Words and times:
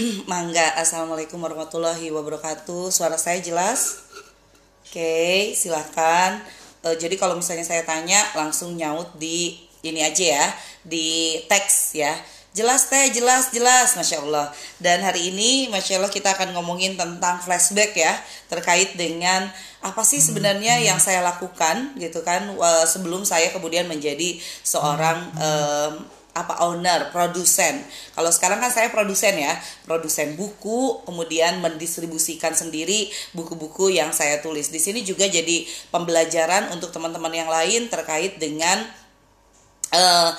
Mangga, 0.30 0.80
Assalamualaikum 0.80 1.36
warahmatullahi 1.36 2.08
wabarakatuh. 2.08 2.88
Suara 2.88 3.20
saya 3.20 3.36
jelas? 3.44 4.00
Oke, 4.86 5.52
silahkan. 5.52 6.40
E, 6.80 6.96
jadi 6.96 7.20
kalau 7.20 7.36
misalnya 7.36 7.66
saya 7.68 7.84
tanya, 7.84 8.16
langsung 8.32 8.80
nyaut 8.80 9.12
di 9.20 9.60
ini 9.84 10.00
aja 10.00 10.40
ya, 10.40 10.46
di 10.88 11.36
teks 11.52 12.00
ya. 12.00 12.16
Jelas 12.56 12.88
teh, 12.88 13.12
jelas, 13.12 13.52
jelas, 13.52 13.94
masya 13.94 14.24
Allah. 14.24 14.48
Dan 14.80 15.04
hari 15.04 15.30
ini, 15.30 15.68
masya 15.68 16.00
Allah 16.00 16.10
kita 16.10 16.32
akan 16.32 16.56
ngomongin 16.56 16.96
tentang 16.96 17.36
flashback 17.44 17.92
ya, 17.92 18.16
terkait 18.48 18.96
dengan 18.96 19.52
apa 19.84 20.02
sih 20.04 20.20
sebenarnya 20.20 20.80
yang 20.80 21.00
saya 21.00 21.24
lakukan 21.24 21.96
gitu 21.96 22.20
kan 22.20 22.52
sebelum 22.84 23.24
saya 23.24 23.48
kemudian 23.48 23.88
menjadi 23.88 24.36
seorang 24.60 25.24
um, 25.40 26.04
apa 26.40 26.64
owner, 26.64 27.12
produsen. 27.12 27.84
Kalau 28.16 28.32
sekarang 28.32 28.58
kan 28.64 28.72
saya 28.72 28.88
produsen 28.88 29.36
ya, 29.36 29.52
produsen 29.84 30.34
buku, 30.34 31.04
kemudian 31.04 31.60
mendistribusikan 31.60 32.56
sendiri 32.56 33.12
buku-buku 33.36 33.92
yang 33.92 34.10
saya 34.16 34.40
tulis. 34.40 34.72
Di 34.72 34.80
sini 34.80 35.04
juga 35.04 35.28
jadi 35.28 35.68
pembelajaran 35.92 36.72
untuk 36.72 36.90
teman-teman 36.90 37.32
yang 37.36 37.50
lain 37.52 37.92
terkait 37.92 38.40
dengan 38.40 38.80
uh, 39.92 40.30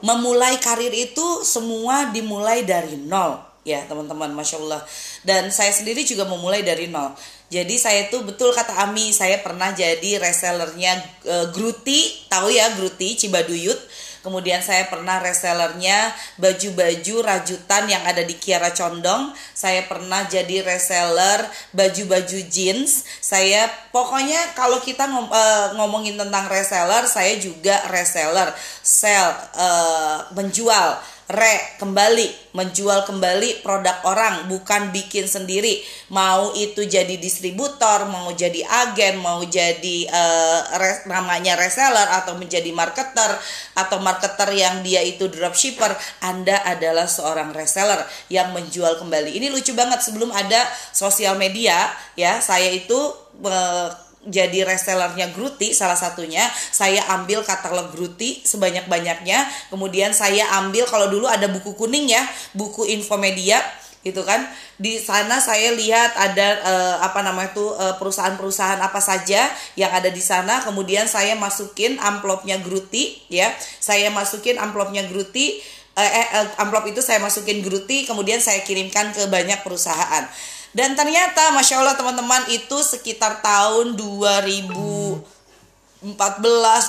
memulai 0.00 0.56
karir 0.58 0.92
itu 0.96 1.44
semua 1.44 2.08
dimulai 2.08 2.64
dari 2.64 2.96
nol 2.96 3.50
ya 3.60 3.84
teman-teman, 3.84 4.32
masya 4.32 4.56
Allah. 4.60 4.80
Dan 5.20 5.52
saya 5.52 5.72
sendiri 5.72 6.04
juga 6.08 6.24
memulai 6.24 6.64
dari 6.64 6.88
nol. 6.88 7.12
Jadi 7.50 7.82
saya 7.82 8.06
tuh 8.06 8.22
betul 8.22 8.54
kata 8.54 8.86
Ami, 8.86 9.10
saya 9.10 9.42
pernah 9.42 9.74
jadi 9.74 10.22
resellernya 10.22 10.92
uh, 11.26 11.46
Gruti, 11.50 12.30
tahu 12.30 12.46
ya 12.46 12.78
Gruti 12.78 13.18
Cibaduyut 13.18 13.78
Kemudian 14.20 14.60
saya 14.60 14.84
pernah 14.92 15.16
resellernya 15.16 16.12
baju-baju 16.36 17.14
rajutan 17.24 17.88
yang 17.88 18.04
ada 18.04 18.20
di 18.20 18.36
Kiara 18.36 18.68
Condong. 18.76 19.32
Saya 19.56 19.88
pernah 19.88 20.28
jadi 20.28 20.60
reseller 20.60 21.48
baju-baju 21.72 22.38
jeans. 22.52 23.08
Saya 23.24 23.64
pokoknya 23.88 24.52
kalau 24.52 24.76
kita 24.84 25.08
ngom, 25.08 25.32
uh, 25.32 25.72
ngomongin 25.80 26.20
tentang 26.20 26.52
reseller, 26.52 27.08
saya 27.08 27.40
juga 27.40 27.80
reseller, 27.88 28.52
sell, 28.84 29.32
uh, 29.56 30.28
menjual 30.36 31.00
re 31.30 31.78
kembali 31.78 32.50
menjual 32.58 33.06
kembali 33.06 33.62
produk 33.62 34.02
orang 34.02 34.50
bukan 34.50 34.90
bikin 34.90 35.30
sendiri. 35.30 35.78
Mau 36.10 36.50
itu 36.58 36.82
jadi 36.82 37.14
distributor 37.14 38.10
mau 38.10 38.34
jadi 38.34 38.66
agen 38.66 39.22
mau 39.22 39.38
jadi 39.46 40.10
uh, 40.10 40.60
re, 40.74 41.06
namanya 41.06 41.54
reseller 41.54 42.10
atau 42.18 42.34
menjadi 42.34 42.74
marketer 42.74 43.30
atau 43.78 44.02
marketer 44.02 44.50
yang 44.50 44.82
dia 44.82 45.06
itu 45.06 45.30
dropshipper 45.30 45.94
Anda 46.26 46.66
adalah 46.66 47.06
seorang 47.06 47.54
reseller 47.54 48.02
yang 48.26 48.50
menjual 48.50 48.98
kembali. 48.98 49.30
Ini 49.38 49.54
lucu 49.54 49.70
banget 49.78 50.02
sebelum 50.02 50.34
ada 50.34 50.66
sosial 50.90 51.38
media 51.38 51.86
ya 52.18 52.42
saya 52.42 52.66
itu 52.74 52.98
uh, 53.46 54.09
jadi 54.28 54.68
resellernya 54.68 55.32
Gruti 55.32 55.72
salah 55.72 55.96
satunya 55.96 56.44
saya 56.52 57.00
ambil 57.16 57.40
katalog 57.40 57.88
Gruti 57.96 58.44
sebanyak-banyaknya. 58.44 59.48
Kemudian 59.72 60.12
saya 60.12 60.44
ambil 60.60 60.84
kalau 60.84 61.08
dulu 61.08 61.24
ada 61.24 61.48
buku 61.48 61.72
kuning 61.72 62.12
ya 62.12 62.20
buku 62.52 62.84
infomedia 62.84 63.64
gitu 64.04 64.20
kan. 64.24 64.44
Di 64.76 65.00
sana 65.00 65.40
saya 65.40 65.72
lihat 65.72 66.16
ada 66.20 66.48
uh, 66.64 66.96
apa 67.04 67.24
namanya 67.24 67.56
itu 67.56 67.64
uh, 67.64 67.96
perusahaan-perusahaan 67.96 68.80
apa 68.80 69.00
saja 69.00 69.48
yang 69.76 69.92
ada 69.92 70.12
di 70.12 70.20
sana. 70.20 70.60
Kemudian 70.68 71.08
saya 71.08 71.32
masukin 71.40 71.96
amplopnya 71.96 72.60
Gruti 72.60 73.24
ya. 73.32 73.48
Saya 73.80 74.12
masukin 74.12 74.60
amplopnya 74.60 75.08
Gruti 75.08 75.64
eh, 75.96 76.12
eh 76.28 76.48
amplop 76.60 76.88
itu 76.92 77.00
saya 77.00 77.20
masukin 77.20 77.60
Gruti 77.60 78.04
kemudian 78.08 78.40
saya 78.40 78.62
kirimkan 78.64 79.12
ke 79.16 79.26
banyak 79.28 79.60
perusahaan 79.60 80.24
dan 80.70 80.94
ternyata 80.94 81.50
Masya 81.50 81.82
Allah 81.82 81.96
teman-teman 81.98 82.46
itu 82.54 82.78
sekitar 82.86 83.42
tahun 83.42 83.98
2014 83.98 85.26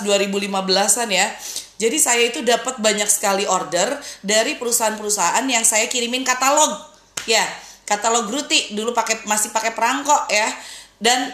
2015an 0.05 1.09
ya. 1.09 1.27
Jadi 1.81 1.97
saya 1.97 2.29
itu 2.29 2.45
dapat 2.45 2.77
banyak 2.77 3.09
sekali 3.09 3.49
order 3.49 3.97
dari 4.21 4.53
perusahaan-perusahaan 4.61 5.41
yang 5.49 5.65
saya 5.65 5.89
kirimin 5.89 6.21
katalog. 6.21 6.77
Ya 7.25 7.41
katalog 7.89 8.29
Gruti 8.29 8.71
dulu 8.77 8.93
pakai 8.93 9.25
masih 9.25 9.49
pakai 9.49 9.73
perangkok 9.73 10.29
ya. 10.29 10.45
Dan 11.01 11.33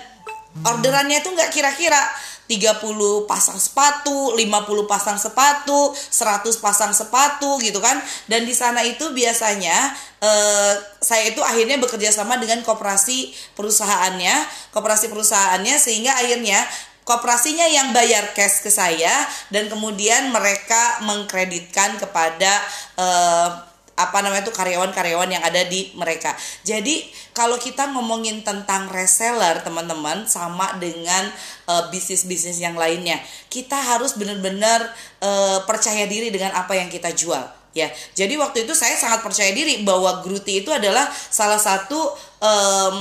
orderannya 0.66 1.22
itu 1.22 1.30
nggak 1.30 1.52
kira-kira 1.54 2.00
30 2.48 3.28
pasang 3.28 3.60
sepatu, 3.60 4.32
50 4.34 4.88
pasang 4.88 5.20
sepatu, 5.20 5.92
100 5.92 6.48
pasang 6.64 6.96
sepatu 6.96 7.60
gitu 7.60 7.84
kan. 7.84 8.00
Dan 8.26 8.48
di 8.48 8.56
sana 8.56 8.82
itu 8.88 9.12
biasanya 9.12 9.76
eh, 10.24 10.74
saya 11.04 11.28
itu 11.28 11.44
akhirnya 11.44 11.76
bekerja 11.78 12.10
sama 12.16 12.40
dengan 12.40 12.64
koperasi 12.64 13.36
perusahaannya, 13.54 14.48
koperasi 14.72 15.12
perusahaannya 15.12 15.76
sehingga 15.76 16.16
akhirnya 16.16 16.64
koperasinya 17.04 17.68
yang 17.68 17.92
bayar 17.92 18.32
cash 18.32 18.64
ke 18.64 18.72
saya 18.72 19.12
dan 19.52 19.68
kemudian 19.68 20.32
mereka 20.32 21.04
mengkreditkan 21.04 22.00
kepada 22.00 22.64
eh, 22.96 23.67
apa 23.98 24.22
namanya 24.22 24.46
itu 24.46 24.54
karyawan-karyawan 24.54 25.30
yang 25.34 25.44
ada 25.44 25.66
di 25.66 25.90
mereka. 25.98 26.38
Jadi 26.62 27.02
kalau 27.34 27.58
kita 27.58 27.90
ngomongin 27.98 28.46
tentang 28.46 28.86
reseller 28.94 29.66
teman-teman 29.66 30.30
sama 30.30 30.78
dengan 30.78 31.26
uh, 31.66 31.90
bisnis-bisnis 31.90 32.62
yang 32.62 32.78
lainnya, 32.78 33.18
kita 33.50 33.76
harus 33.76 34.14
benar-benar 34.14 34.86
uh, 35.26 35.66
percaya 35.66 36.06
diri 36.06 36.30
dengan 36.30 36.54
apa 36.54 36.78
yang 36.78 36.94
kita 36.94 37.10
jual 37.18 37.42
ya. 37.74 37.90
Jadi 38.14 38.38
waktu 38.38 38.70
itu 38.70 38.78
saya 38.78 38.94
sangat 38.94 39.26
percaya 39.26 39.50
diri 39.50 39.82
bahwa 39.82 40.22
Gruti 40.22 40.62
itu 40.62 40.70
adalah 40.70 41.10
salah 41.10 41.58
satu 41.58 42.14
um, 42.42 42.96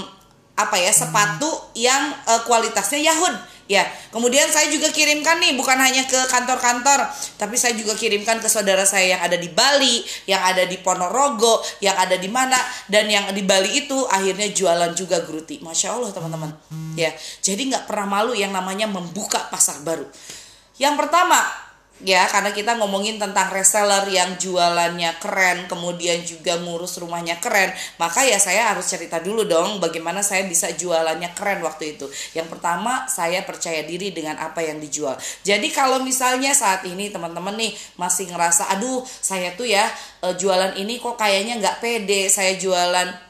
apa 0.57 0.77
ya 0.81 0.89
sepatu 0.89 1.49
yang 1.77 2.17
uh, 2.25 2.41
kualitasnya 2.49 3.13
Yahud 3.13 3.37
Ya, 3.66 3.82
kemudian 4.15 4.47
saya 4.47 4.71
juga 4.71 4.94
kirimkan 4.94 5.43
nih 5.43 5.59
bukan 5.59 5.75
hanya 5.75 6.06
ke 6.06 6.15
kantor-kantor, 6.31 7.03
tapi 7.34 7.59
saya 7.59 7.75
juga 7.75 7.99
kirimkan 7.99 8.38
ke 8.38 8.47
saudara 8.47 8.87
saya 8.87 9.19
yang 9.19 9.22
ada 9.27 9.34
di 9.34 9.50
Bali, 9.50 10.06
yang 10.31 10.38
ada 10.38 10.62
di 10.62 10.78
Ponorogo, 10.78 11.59
yang 11.82 11.99
ada 11.99 12.15
di 12.15 12.31
mana 12.31 12.54
dan 12.87 13.10
yang 13.10 13.27
di 13.34 13.43
Bali 13.43 13.82
itu 13.82 14.06
akhirnya 14.06 14.47
jualan 14.54 14.94
juga 14.94 15.19
gruti. 15.27 15.59
Masya 15.59 15.99
Allah 15.99 16.15
teman-teman. 16.15 16.54
Ya, 16.94 17.10
jadi 17.43 17.59
nggak 17.59 17.91
pernah 17.91 18.06
malu 18.06 18.38
yang 18.38 18.54
namanya 18.54 18.87
membuka 18.87 19.50
pasar 19.50 19.83
baru. 19.83 20.06
Yang 20.78 20.94
pertama, 21.03 21.66
ya 22.05 22.29
karena 22.29 22.53
kita 22.53 22.77
ngomongin 22.77 23.17
tentang 23.17 23.49
reseller 23.49 24.05
yang 24.12 24.37
jualannya 24.37 25.17
keren 25.17 25.65
kemudian 25.65 26.21
juga 26.27 26.61
ngurus 26.61 27.01
rumahnya 27.01 27.41
keren. 27.41 27.73
Maka 27.97 28.27
ya 28.27 28.37
saya 28.37 28.73
harus 28.75 28.84
cerita 28.84 29.23
dulu 29.23 29.49
dong 29.49 29.81
bagaimana 29.81 30.21
saya 30.21 30.45
bisa 30.45 30.69
jualannya 30.77 31.33
keren 31.33 31.65
waktu 31.65 31.97
itu. 31.97 32.07
Yang 32.37 32.59
pertama 32.59 33.09
saya 33.09 33.41
percaya 33.49 33.81
diri 33.87 34.12
dengan 34.12 34.37
apa 34.37 34.61
yang 34.61 34.77
dijual. 34.77 35.17
Jadi 35.47 35.73
kalau 35.73 36.05
misalnya 36.05 36.53
saat 36.53 36.84
ini 36.84 37.09
teman-teman 37.09 37.57
nih 37.57 37.73
masih 37.97 38.28
ngerasa 38.28 38.69
aduh 38.77 39.01
saya 39.07 39.57
tuh 39.57 39.65
ya 39.65 39.89
eh, 40.25 40.34
jualan 40.37 40.77
ini 40.77 41.01
kok 41.01 41.17
kayaknya 41.17 41.57
nggak 41.63 41.81
pede 41.81 42.28
saya 42.28 42.59
jualan 42.61 43.27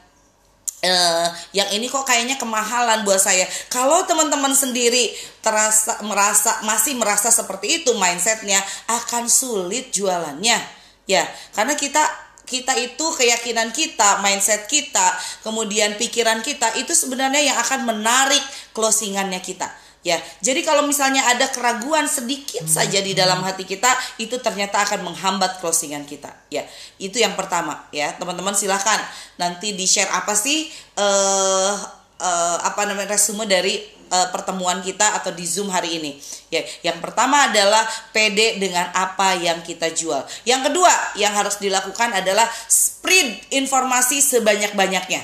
Uh, 0.87 1.27
yang 1.51 1.67
ini 1.75 1.91
kok 1.91 2.07
kayaknya 2.07 2.39
kemahalan 2.39 3.03
buat 3.03 3.19
saya. 3.19 3.43
Kalau 3.67 4.07
teman-teman 4.07 4.55
sendiri 4.55 5.11
terasa 5.43 5.99
merasa 6.07 6.63
masih 6.63 6.95
merasa 6.95 7.27
seperti 7.27 7.83
itu 7.83 7.91
mindsetnya 7.99 8.63
akan 8.87 9.27
sulit 9.27 9.91
jualannya, 9.91 10.55
ya 11.03 11.23
karena 11.51 11.75
kita 11.75 11.99
kita 12.47 12.79
itu 12.79 13.03
keyakinan 13.03 13.75
kita, 13.75 14.23
mindset 14.23 14.71
kita, 14.71 15.11
kemudian 15.43 15.99
pikiran 15.99 16.39
kita 16.39 16.79
itu 16.79 16.95
sebenarnya 16.95 17.43
yang 17.43 17.57
akan 17.59 17.83
menarik 17.83 18.39
closingannya 18.71 19.43
kita 19.43 19.67
ya. 20.07 20.15
Jadi 20.39 20.63
kalau 20.63 20.87
misalnya 20.87 21.27
ada 21.27 21.51
keraguan 21.51 22.07
sedikit 22.07 22.63
hmm. 22.63 22.71
saja 22.71 23.03
di 23.03 23.11
dalam 23.11 23.43
hati 23.43 23.67
kita, 23.67 23.91
itu 24.23 24.39
ternyata 24.39 24.79
akan 24.87 25.11
menghambat 25.11 25.59
closingan 25.59 26.07
kita, 26.07 26.31
ya. 26.47 26.63
Itu 26.95 27.19
yang 27.19 27.35
pertama, 27.35 27.91
ya. 27.91 28.15
Teman-teman 28.15 28.55
silahkan 28.55 29.03
nanti 29.35 29.75
di 29.75 29.83
share 29.83 30.07
apa 30.15 30.31
sih 30.31 30.71
uh, 30.95 31.75
uh, 32.23 32.57
apa 32.63 32.87
namanya 32.87 33.19
resume 33.19 33.43
dari 33.43 33.83
uh, 34.07 34.31
pertemuan 34.31 34.79
kita 34.79 35.19
atau 35.19 35.35
di 35.35 35.43
Zoom 35.43 35.67
hari 35.67 35.99
ini. 35.99 36.15
Ya, 36.47 36.63
yang 36.87 37.03
pertama 37.03 37.51
adalah 37.51 37.83
PD 38.15 38.63
dengan 38.63 38.87
apa 38.95 39.35
yang 39.35 39.59
kita 39.59 39.91
jual. 39.91 40.23
Yang 40.47 40.71
kedua 40.71 40.93
yang 41.19 41.35
harus 41.35 41.59
dilakukan 41.59 42.15
adalah 42.15 42.47
spread 42.71 43.51
informasi 43.51 44.23
sebanyak-banyaknya. 44.23 45.19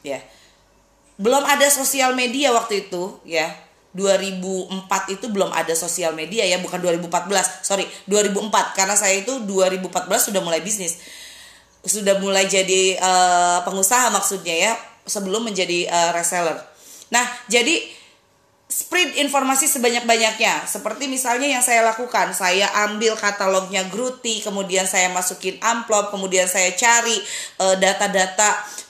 Ya. 0.00 0.24
Belum 1.20 1.44
ada 1.44 1.68
sosial 1.68 2.16
media 2.16 2.50
waktu 2.56 2.88
itu, 2.88 3.20
ya 3.28 3.52
2004 3.92 4.88
itu 5.12 5.26
belum 5.28 5.52
ada 5.52 5.76
sosial 5.76 6.16
media 6.16 6.48
ya 6.48 6.56
bukan 6.64 6.80
2014 6.80 7.60
sorry 7.60 7.84
2004 8.08 8.72
karena 8.72 8.96
saya 8.96 9.20
itu 9.20 9.44
2014 9.44 10.32
sudah 10.32 10.40
mulai 10.40 10.64
bisnis. 10.64 10.96
Sudah 11.82 12.16
mulai 12.22 12.46
jadi 12.46 12.96
uh, 13.02 13.58
pengusaha 13.66 14.08
maksudnya 14.14 14.54
ya 14.54 14.72
sebelum 15.04 15.44
menjadi 15.44 15.90
uh, 15.90 16.10
reseller. 16.16 16.56
Nah 17.12 17.26
jadi 17.50 17.84
spread 18.72 19.20
informasi 19.20 19.68
sebanyak-banyaknya. 19.68 20.64
Seperti 20.64 21.04
misalnya 21.04 21.44
yang 21.44 21.60
saya 21.60 21.84
lakukan 21.84 22.32
saya 22.32 22.72
ambil 22.88 23.12
katalognya 23.20 23.84
Gruti 23.92 24.40
kemudian 24.40 24.88
saya 24.88 25.12
masukin 25.12 25.60
amplop 25.60 26.08
kemudian 26.08 26.48
saya 26.48 26.72
cari 26.72 27.20
uh, 27.60 27.76
data-data 27.76 28.56
eh, 28.56 28.81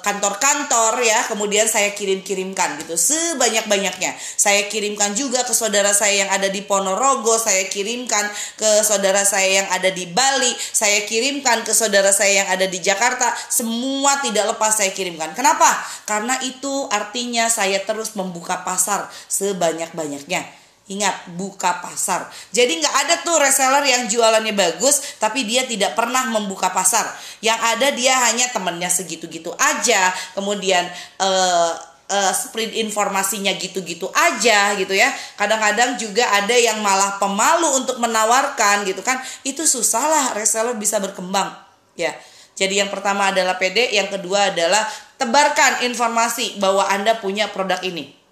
kantor-kantor 0.00 0.98
ya 1.04 1.20
kemudian 1.28 1.68
saya 1.68 1.92
kirim-kirimkan 1.92 2.80
gitu 2.82 2.96
sebanyak-banyaknya. 2.96 4.16
Saya 4.16 4.66
kirimkan 4.66 5.12
juga 5.14 5.44
ke 5.44 5.52
saudara 5.52 5.92
saya 5.92 6.26
yang 6.26 6.30
ada 6.32 6.48
di 6.48 6.64
Ponorogo 6.64 7.36
saya 7.38 7.68
kirimkan 7.68 8.24
ke 8.56 8.82
saudara 8.82 9.22
saya 9.22 9.62
yang 9.62 9.68
ada 9.70 9.92
di 9.92 10.08
Bali 10.10 10.50
saya 10.58 11.04
kirimkan 11.04 11.62
ke 11.62 11.76
saudara 11.76 12.10
saya 12.10 12.44
yang 12.44 12.48
ada 12.50 12.66
di 12.66 12.80
Jakarta 12.80 13.30
semua 13.52 14.18
tidak 14.24 14.56
lepas 14.56 14.80
saya 14.80 14.90
kirimkan. 14.90 15.36
Kenapa? 15.36 15.70
Karena 16.08 16.40
itu 16.42 16.88
artinya 16.90 17.46
saya 17.52 17.78
terus 17.84 18.16
membuka 18.16 18.64
pasar 18.64 19.06
sebanyak-banyaknya 19.28 20.63
Ingat, 20.84 21.32
buka 21.40 21.80
pasar. 21.80 22.28
Jadi 22.52 22.76
nggak 22.76 22.96
ada 23.08 23.14
tuh 23.24 23.40
reseller 23.40 23.88
yang 23.88 24.04
jualannya 24.04 24.52
bagus, 24.52 25.16
tapi 25.16 25.48
dia 25.48 25.64
tidak 25.64 25.96
pernah 25.96 26.28
membuka 26.28 26.68
pasar. 26.68 27.08
Yang 27.40 27.60
ada 27.64 27.88
dia 27.96 28.14
hanya 28.28 28.52
temennya 28.52 28.92
segitu-gitu 28.92 29.48
aja. 29.56 30.12
Kemudian 30.36 30.84
uh, 31.24 31.72
uh, 32.12 32.32
sprint 32.36 32.76
informasinya 32.76 33.56
gitu-gitu 33.56 34.12
aja 34.12 34.76
gitu 34.76 34.92
ya. 34.92 35.08
Kadang-kadang 35.40 35.96
juga 35.96 36.28
ada 36.28 36.52
yang 36.52 36.84
malah 36.84 37.16
pemalu 37.16 37.80
untuk 37.80 37.96
menawarkan 37.96 38.84
gitu 38.84 39.00
kan. 39.00 39.16
Itu 39.40 39.64
susah 39.64 40.04
lah 40.04 40.24
reseller 40.36 40.76
bisa 40.76 41.00
berkembang 41.00 41.48
ya. 41.96 42.12
Jadi 42.54 42.78
yang 42.78 42.92
pertama 42.92 43.34
adalah 43.34 43.58
PD, 43.58 43.98
yang 43.98 44.06
kedua 44.06 44.54
adalah 44.54 44.86
tebarkan 45.18 45.82
informasi 45.90 46.62
bahwa 46.62 46.86
Anda 46.86 47.18
punya 47.18 47.50
produk 47.50 47.82
ini. 47.82 48.23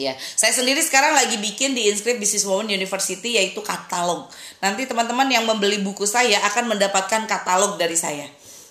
Ya, 0.00 0.16
saya 0.16 0.56
sendiri 0.56 0.80
sekarang 0.80 1.12
lagi 1.12 1.36
bikin 1.36 1.76
di 1.76 1.92
Inscript 1.92 2.16
Business 2.16 2.48
Woman 2.48 2.72
University 2.72 3.36
yaitu 3.36 3.60
katalog. 3.60 4.24
Nanti 4.64 4.88
teman-teman 4.88 5.28
yang 5.28 5.44
membeli 5.44 5.84
buku 5.84 6.08
saya 6.08 6.40
akan 6.48 6.72
mendapatkan 6.72 7.28
katalog 7.28 7.76
dari 7.76 7.96
saya. 7.96 8.24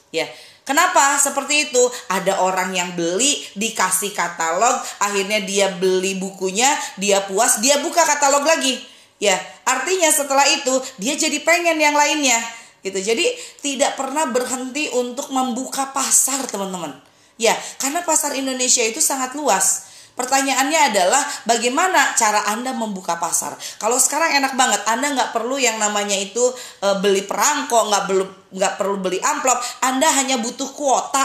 Ya, 0.09 0.25
Kenapa 0.61 1.17
seperti 1.17 1.69
itu? 1.69 1.83
Ada 2.05 2.37
orang 2.37 2.69
yang 2.77 2.93
beli, 2.93 3.41
dikasih 3.57 4.13
katalog, 4.13 4.77
akhirnya 5.01 5.41
dia 5.41 5.73
beli 5.73 6.21
bukunya, 6.21 6.69
dia 7.01 7.17
puas, 7.25 7.57
dia 7.65 7.81
buka 7.81 8.05
katalog 8.05 8.45
lagi. 8.45 8.77
Ya, 9.17 9.33
artinya 9.65 10.09
setelah 10.13 10.45
itu 10.45 10.73
dia 11.01 11.17
jadi 11.17 11.41
pengen 11.41 11.81
yang 11.81 11.97
lainnya. 11.97 12.37
Gitu. 12.85 12.97
Jadi 12.97 13.25
tidak 13.61 13.97
pernah 13.97 14.29
berhenti 14.29 14.89
untuk 14.93 15.33
membuka 15.33 15.89
pasar, 15.93 16.45
teman-teman. 16.45 16.93
Ya, 17.41 17.57
karena 17.81 18.05
pasar 18.05 18.37
Indonesia 18.37 18.85
itu 18.85 19.01
sangat 19.01 19.33
luas 19.33 19.90
Pertanyaannya 20.11 20.79
adalah 20.91 21.23
bagaimana 21.47 22.13
cara 22.19 22.43
Anda 22.51 22.75
membuka 22.75 23.15
pasar. 23.15 23.55
Kalau 23.79 23.95
sekarang 23.95 24.35
enak 24.37 24.53
banget, 24.59 24.83
Anda 24.85 25.15
nggak 25.15 25.31
perlu 25.31 25.55
yang 25.55 25.79
namanya 25.79 26.13
itu 26.19 26.51
e, 26.83 26.87
beli 26.99 27.23
perangko, 27.23 27.87
nggak 27.87 28.03
perlu 28.11 28.25
nggak 28.51 28.73
perlu 28.75 28.97
beli 28.99 29.23
amplop. 29.23 29.57
Anda 29.81 30.11
hanya 30.11 30.37
butuh 30.43 30.69
kuota, 30.75 31.23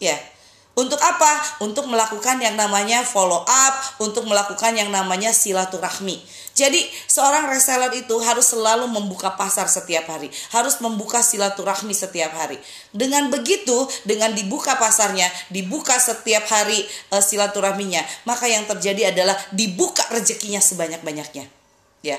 ya. 0.00 0.16
Untuk 0.78 1.02
apa? 1.02 1.60
Untuk 1.66 1.90
melakukan 1.90 2.38
yang 2.38 2.54
namanya 2.54 3.02
follow 3.02 3.42
up, 3.42 3.74
untuk 3.98 4.22
melakukan 4.24 4.70
yang 4.70 4.88
namanya 4.88 5.34
silaturahmi. 5.34 6.22
Jadi 6.54 6.78
seorang 7.10 7.50
reseller 7.50 7.90
itu 7.98 8.14
harus 8.22 8.54
selalu 8.54 8.86
membuka 8.86 9.34
pasar 9.34 9.66
setiap 9.66 10.06
hari, 10.06 10.30
harus 10.54 10.78
membuka 10.78 11.26
silaturahmi 11.26 11.90
setiap 11.90 12.30
hari. 12.38 12.54
Dengan 12.94 13.34
begitu, 13.34 13.74
dengan 14.06 14.30
dibuka 14.30 14.78
pasarnya, 14.78 15.26
dibuka 15.50 15.98
setiap 15.98 16.46
hari 16.46 16.86
e, 16.86 17.16
silaturahminya, 17.18 18.06
maka 18.28 18.46
yang 18.46 18.62
terjadi 18.70 19.10
adalah 19.10 19.34
dibuka 19.50 20.06
rezekinya 20.14 20.62
sebanyak-banyaknya. 20.62 21.50
Ya. 22.06 22.18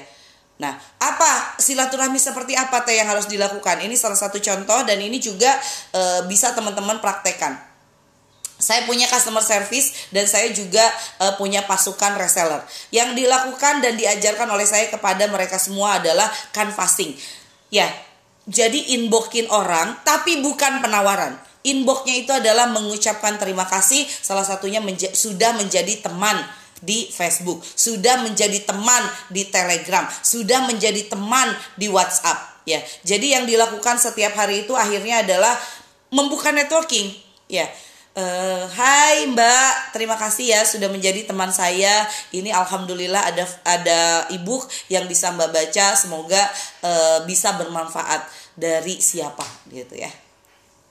Nah, 0.60 0.78
apa 1.00 1.58
silaturahmi 1.58 2.20
seperti 2.20 2.54
apa 2.54 2.84
teh 2.84 3.00
yang 3.00 3.10
harus 3.10 3.32
dilakukan? 3.32 3.80
Ini 3.80 3.96
salah 3.96 4.20
satu 4.20 4.38
contoh 4.44 4.84
dan 4.84 5.00
ini 5.00 5.24
juga 5.24 5.56
e, 5.96 6.28
bisa 6.28 6.52
teman-teman 6.52 7.00
praktekkan 7.00 7.71
saya 8.72 8.88
punya 8.88 9.04
customer 9.12 9.44
service 9.44 10.08
dan 10.16 10.24
saya 10.24 10.48
juga 10.56 10.88
uh, 11.20 11.36
punya 11.36 11.68
pasukan 11.68 12.16
reseller. 12.16 12.64
Yang 12.88 13.20
dilakukan 13.20 13.84
dan 13.84 14.00
diajarkan 14.00 14.48
oleh 14.48 14.64
saya 14.64 14.88
kepada 14.88 15.28
mereka 15.28 15.60
semua 15.60 16.00
adalah 16.00 16.32
canvassing. 16.56 17.12
Ya, 17.68 17.92
jadi 18.48 18.96
inboxin 18.96 19.52
orang 19.52 20.00
tapi 20.08 20.40
bukan 20.40 20.80
penawaran. 20.80 21.36
Inboxnya 21.68 22.16
itu 22.16 22.32
adalah 22.32 22.72
mengucapkan 22.72 23.36
terima 23.36 23.68
kasih 23.68 24.08
salah 24.08 24.48
satunya 24.48 24.80
menja 24.80 25.12
sudah 25.12 25.52
menjadi 25.60 26.00
teman 26.00 26.40
di 26.80 27.12
Facebook, 27.12 27.62
sudah 27.62 28.24
menjadi 28.24 28.66
teman 28.66 29.04
di 29.30 29.46
Telegram, 29.52 30.08
sudah 30.10 30.66
menjadi 30.66 31.12
teman 31.12 31.54
di 31.78 31.92
WhatsApp 31.92 32.64
ya. 32.64 32.80
Jadi 33.04 33.36
yang 33.36 33.44
dilakukan 33.44 34.00
setiap 34.00 34.34
hari 34.34 34.64
itu 34.66 34.74
akhirnya 34.74 35.28
adalah 35.28 35.54
membuka 36.10 36.50
networking 36.56 37.14
ya 37.52 37.68
Uh, 38.12 38.68
hai 38.76 39.24
Mbak, 39.32 39.96
terima 39.96 40.20
kasih 40.20 40.52
ya 40.52 40.62
sudah 40.68 40.92
menjadi 40.92 41.24
teman 41.24 41.48
saya. 41.56 42.04
Ini 42.36 42.52
alhamdulillah 42.52 43.24
ada 43.24 43.48
ada 43.64 44.02
ibu 44.36 44.60
yang 44.92 45.08
bisa 45.08 45.32
Mbak 45.32 45.50
baca. 45.56 45.96
Semoga 45.96 46.44
uh, 46.84 47.24
bisa 47.24 47.56
bermanfaat 47.56 48.28
dari 48.60 49.00
siapa 49.00 49.48
gitu 49.72 49.96
ya 49.96 50.12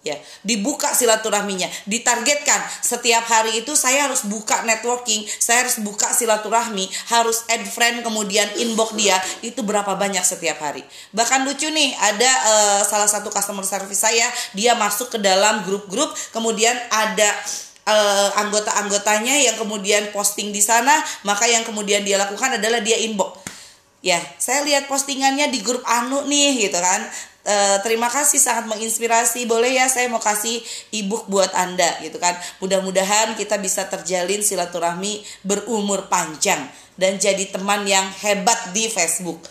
ya 0.01 0.17
dibuka 0.41 0.97
silaturahminya 0.97 1.69
ditargetkan 1.85 2.61
setiap 2.81 3.21
hari 3.29 3.61
itu 3.61 3.77
saya 3.77 4.09
harus 4.09 4.25
buka 4.25 4.65
networking 4.65 5.29
saya 5.37 5.69
harus 5.69 5.77
buka 5.85 6.09
silaturahmi 6.09 6.89
harus 7.13 7.45
add 7.53 7.69
friend 7.69 8.01
kemudian 8.01 8.49
inbox 8.57 8.97
dia 8.97 9.21
itu 9.45 9.61
berapa 9.61 9.93
banyak 9.97 10.25
setiap 10.25 10.57
hari. 10.61 10.81
Bahkan 11.13 11.45
lucu 11.45 11.69
nih 11.69 11.93
ada 11.97 12.31
uh, 12.49 12.81
salah 12.89 13.09
satu 13.09 13.29
customer 13.29 13.65
service 13.65 14.01
saya 14.01 14.25
dia 14.57 14.73
masuk 14.73 15.13
ke 15.13 15.19
dalam 15.21 15.63
grup-grup 15.69 16.13
kemudian 16.33 16.73
ada 16.89 17.31
uh, 17.85 18.29
anggota-anggotanya 18.41 19.37
yang 19.45 19.57
kemudian 19.61 20.09
posting 20.17 20.51
di 20.51 20.65
sana 20.65 20.97
maka 21.29 21.45
yang 21.45 21.63
kemudian 21.63 22.01
dia 22.03 22.17
lakukan 22.17 22.57
adalah 22.57 22.81
dia 22.81 22.97
inbox. 23.01 23.37
Ya 24.01 24.17
saya 24.41 24.65
lihat 24.65 24.89
postingannya 24.89 25.53
di 25.53 25.61
grup 25.61 25.85
anu 25.85 26.25
nih 26.25 26.69
gitu 26.69 26.81
kan 26.81 27.05
Uh, 27.51 27.83
terima 27.83 28.07
kasih 28.07 28.39
sangat 28.39 28.71
menginspirasi. 28.71 29.43
Boleh 29.51 29.75
ya 29.75 29.91
saya 29.91 30.07
mau 30.07 30.23
kasih 30.23 30.63
ebook 30.95 31.27
buat 31.27 31.51
Anda 31.51 31.99
gitu 31.99 32.23
kan. 32.23 32.39
Mudah-mudahan 32.63 33.35
kita 33.35 33.59
bisa 33.59 33.91
terjalin 33.91 34.39
silaturahmi 34.39 35.27
berumur 35.43 36.07
panjang 36.07 36.63
dan 36.95 37.19
jadi 37.19 37.51
teman 37.51 37.83
yang 37.91 38.07
hebat 38.23 38.71
di 38.71 38.87
Facebook. 38.87 39.43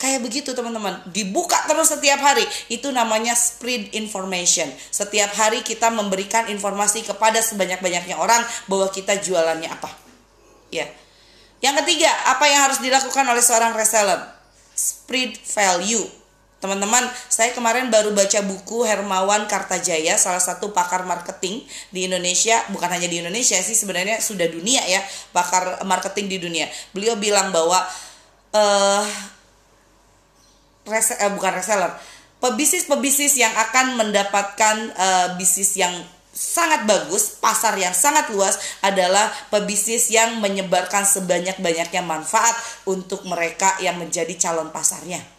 Kayak 0.00 0.24
begitu 0.24 0.56
teman-teman, 0.56 1.04
dibuka 1.12 1.60
terus 1.68 1.92
setiap 1.92 2.16
hari. 2.24 2.48
Itu 2.72 2.88
namanya 2.88 3.36
spread 3.36 3.92
information. 3.92 4.72
Setiap 4.88 5.36
hari 5.36 5.60
kita 5.60 5.92
memberikan 5.92 6.48
informasi 6.48 7.04
kepada 7.04 7.44
sebanyak-banyaknya 7.44 8.16
orang 8.16 8.40
bahwa 8.72 8.88
kita 8.88 9.20
jualannya 9.20 9.68
apa. 9.68 9.92
Ya. 10.72 10.88
Yang 11.60 11.84
ketiga, 11.84 12.08
apa 12.24 12.48
yang 12.48 12.72
harus 12.72 12.80
dilakukan 12.80 13.24
oleh 13.28 13.44
seorang 13.44 13.76
reseller? 13.76 14.32
Spread 14.72 15.36
value 15.44 16.23
Teman-teman, 16.64 17.04
saya 17.28 17.52
kemarin 17.52 17.92
baru 17.92 18.16
baca 18.16 18.40
buku 18.40 18.88
Hermawan 18.88 19.44
Kartajaya, 19.44 20.16
salah 20.16 20.40
satu 20.40 20.72
pakar 20.72 21.04
marketing 21.04 21.60
di 21.92 22.08
Indonesia, 22.08 22.56
bukan 22.72 22.88
hanya 22.88 23.04
di 23.04 23.20
Indonesia 23.20 23.60
sih 23.60 23.76
sebenarnya 23.76 24.16
sudah 24.16 24.48
dunia 24.48 24.80
ya, 24.88 25.04
pakar 25.36 25.84
marketing 25.84 26.32
di 26.32 26.38
dunia. 26.40 26.64
Beliau 26.96 27.20
bilang 27.20 27.52
bahwa 27.52 27.84
uh, 28.56 29.04
rese, 30.88 31.20
uh, 31.20 31.36
bukan 31.36 31.52
reseller, 31.52 31.92
pebisnis-pebisnis 32.40 33.36
yang 33.36 33.52
akan 33.52 34.00
mendapatkan 34.00 34.76
uh, 34.96 35.36
bisnis 35.36 35.76
yang 35.76 35.92
sangat 36.32 36.88
bagus, 36.88 37.44
pasar 37.44 37.76
yang 37.76 37.92
sangat 37.92 38.32
luas 38.32 38.80
adalah 38.80 39.28
pebisnis 39.52 40.08
yang 40.08 40.40
menyebarkan 40.40 41.04
sebanyak-banyaknya 41.04 42.00
manfaat 42.00 42.56
untuk 42.88 43.20
mereka 43.28 43.76
yang 43.84 44.00
menjadi 44.00 44.32
calon 44.40 44.72
pasarnya. 44.72 45.33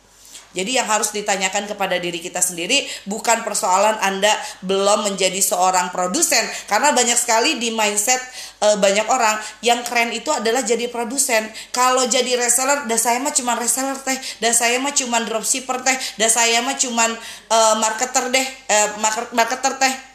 Jadi 0.56 0.80
yang 0.80 0.88
harus 0.88 1.12
ditanyakan 1.12 1.68
kepada 1.68 2.00
diri 2.00 2.24
kita 2.24 2.40
sendiri 2.40 2.88
bukan 3.04 3.44
persoalan 3.44 4.00
Anda 4.00 4.32
belum 4.64 5.12
menjadi 5.12 5.38
seorang 5.44 5.92
produsen. 5.92 6.42
Karena 6.72 6.96
banyak 6.96 7.20
sekali 7.20 7.60
di 7.60 7.76
mindset 7.76 8.24
e, 8.64 8.68
banyak 8.80 9.06
orang 9.12 9.36
yang 9.60 9.84
keren 9.84 10.16
itu 10.16 10.32
adalah 10.32 10.64
jadi 10.64 10.88
produsen. 10.88 11.52
Kalau 11.76 12.08
jadi 12.08 12.40
reseller, 12.40 12.88
dah 12.88 13.00
saya 13.00 13.20
mah 13.20 13.36
cuma 13.36 13.60
reseller 13.60 14.00
teh, 14.00 14.16
dah 14.40 14.56
saya 14.56 14.80
mah 14.80 14.96
cuma 14.96 15.20
dropshipper 15.28 15.84
teh, 15.84 15.98
dah 16.16 16.32
saya 16.32 16.64
mah 16.64 16.80
cuma 16.80 17.06
e, 17.52 17.58
marketer 17.84 18.32
deh, 18.32 18.48
e, 18.72 18.78
marketer 19.36 19.76
teh 19.76 20.15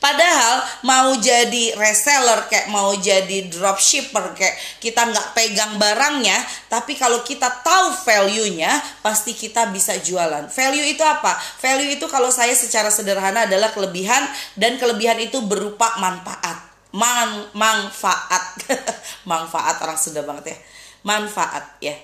Padahal 0.00 0.64
mau 0.88 1.12
jadi 1.20 1.76
reseller 1.76 2.48
kayak 2.48 2.72
mau 2.72 2.96
jadi 2.96 3.52
dropshipper 3.52 4.32
kayak 4.32 4.56
kita 4.80 5.04
nggak 5.12 5.36
pegang 5.36 5.76
barangnya, 5.76 6.40
tapi 6.72 6.96
kalau 6.96 7.20
kita 7.20 7.60
tahu 7.60 7.92
value-nya 8.08 8.80
pasti 9.04 9.36
kita 9.36 9.68
bisa 9.68 10.00
jualan. 10.00 10.48
Value 10.48 10.86
itu 10.88 11.04
apa? 11.04 11.36
Value 11.60 12.00
itu 12.00 12.08
kalau 12.08 12.32
saya 12.32 12.56
secara 12.56 12.88
sederhana 12.88 13.44
adalah 13.44 13.70
kelebihan 13.76 14.24
dan 14.56 14.80
kelebihan 14.80 15.20
itu 15.20 15.44
berupa 15.44 16.00
manfaat. 16.00 16.56
Man 16.96 17.52
manfaat. 17.52 18.56
manfaat 19.30 19.76
orang 19.84 20.00
sudah 20.00 20.24
banget 20.24 20.56
ya. 20.56 20.58
Manfaat 21.04 21.64
ya. 21.84 21.94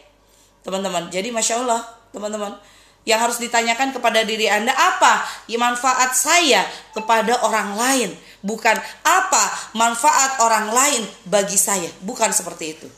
Teman-teman. 0.62 1.08
Jadi 1.08 1.32
Masya 1.32 1.64
Allah 1.64 1.80
teman-teman 2.12 2.75
Yang 3.06 3.20
harus 3.22 3.38
ditanyakan 3.38 3.94
kepada 3.94 4.26
diri 4.26 4.50
Anda 4.50 4.74
apa 4.74 5.22
manfaat 5.54 6.18
saya 6.18 6.66
kepada 6.90 7.38
orang 7.46 7.78
lain, 7.78 8.10
bukan 8.42 8.74
apa 9.06 9.44
manfaat 9.78 10.42
orang 10.42 10.74
lain 10.74 11.02
bagi 11.30 11.54
saya, 11.54 11.86
bukan 12.02 12.34
seperti 12.34 12.74
itu. 12.74 12.88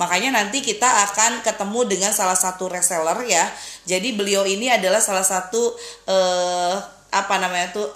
Makanya 0.00 0.40
nanti 0.40 0.64
kita 0.64 0.88
akan 1.12 1.44
ketemu 1.44 1.80
dengan 1.84 2.10
salah 2.16 2.34
satu 2.34 2.66
reseller 2.66 3.22
ya. 3.28 3.44
Jadi 3.84 4.16
beliau 4.16 4.48
ini 4.48 4.72
adalah 4.72 5.04
salah 5.04 5.22
satu 5.22 5.76
eh, 6.08 6.74
apa 7.12 7.34
namanya 7.36 7.76
tuh 7.76 7.88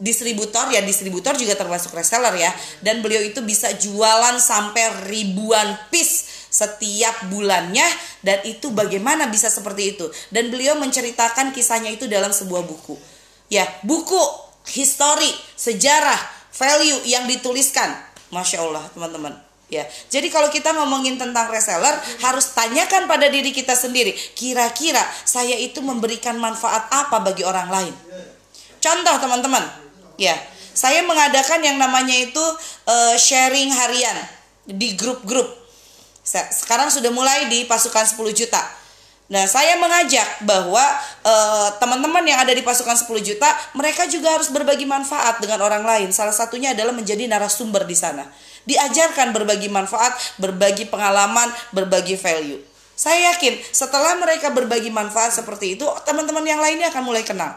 distributor 0.00 0.72
ya 0.72 0.80
distributor 0.80 1.36
juga 1.36 1.52
termasuk 1.54 1.92
reseller 1.92 2.32
ya 2.40 2.50
dan 2.80 3.04
beliau 3.04 3.20
itu 3.20 3.44
bisa 3.44 3.68
jualan 3.76 4.40
sampai 4.40 5.12
ribuan 5.12 5.76
piece 5.92 6.24
setiap 6.50 7.30
bulannya 7.30 7.86
dan 8.26 8.42
itu 8.44 8.74
bagaimana 8.74 9.30
bisa 9.30 9.46
seperti 9.46 9.96
itu. 9.96 10.10
Dan 10.28 10.50
beliau 10.50 10.76
menceritakan 10.76 11.54
kisahnya 11.54 11.94
itu 11.94 12.10
dalam 12.10 12.34
sebuah 12.34 12.66
buku. 12.66 12.98
Ya 13.46 13.66
buku 13.86 14.18
histori 14.68 15.30
sejarah 15.54 16.18
value 16.50 17.06
yang 17.06 17.24
dituliskan. 17.30 17.94
Masya 18.34 18.62
Allah 18.62 18.84
teman-teman. 18.90 19.34
Ya 19.70 19.86
jadi 20.10 20.26
kalau 20.34 20.50
kita 20.50 20.74
ngomongin 20.74 21.14
tentang 21.14 21.46
reseller 21.54 21.94
harus 22.26 22.50
tanyakan 22.58 23.06
pada 23.06 23.30
diri 23.30 23.54
kita 23.54 23.78
sendiri 23.78 24.10
kira-kira 24.34 24.98
saya 25.22 25.54
itu 25.54 25.78
memberikan 25.78 26.34
manfaat 26.42 26.90
apa 26.90 27.22
bagi 27.22 27.46
orang 27.46 27.70
lain? 27.70 27.94
Contoh 28.82 29.14
teman-teman. 29.22 29.62
Ya 30.18 30.34
saya 30.74 31.06
mengadakan 31.06 31.62
yang 31.62 31.78
namanya 31.78 32.14
itu 32.18 32.42
uh, 32.86 33.14
sharing 33.14 33.70
harian 33.70 34.16
di 34.66 34.94
grup-grup 34.98 35.59
sekarang 36.26 36.92
sudah 36.92 37.10
mulai 37.10 37.48
di 37.48 37.64
pasukan 37.64 38.04
10 38.04 38.20
juta. 38.36 38.60
Nah, 39.30 39.46
saya 39.46 39.78
mengajak 39.78 40.42
bahwa 40.42 40.82
uh, 41.22 41.70
teman-teman 41.78 42.26
yang 42.26 42.42
ada 42.42 42.50
di 42.50 42.66
pasukan 42.66 42.98
10 42.98 43.14
juta, 43.22 43.46
mereka 43.78 44.02
juga 44.10 44.34
harus 44.34 44.50
berbagi 44.50 44.90
manfaat 44.90 45.38
dengan 45.38 45.62
orang 45.62 45.86
lain. 45.86 46.10
Salah 46.10 46.34
satunya 46.34 46.74
adalah 46.74 46.90
menjadi 46.90 47.30
narasumber 47.30 47.86
di 47.86 47.94
sana. 47.94 48.26
Diajarkan 48.66 49.30
berbagi 49.30 49.70
manfaat, 49.70 50.18
berbagi 50.34 50.90
pengalaman, 50.90 51.46
berbagi 51.70 52.18
value. 52.18 52.58
Saya 52.98 53.30
yakin 53.32 53.62
setelah 53.70 54.18
mereka 54.18 54.50
berbagi 54.50 54.90
manfaat 54.90 55.30
seperti 55.30 55.78
itu, 55.78 55.86
teman-teman 56.02 56.42
yang 56.42 56.58
lainnya 56.58 56.90
akan 56.90 57.02
mulai 57.06 57.22
kenal. 57.22 57.54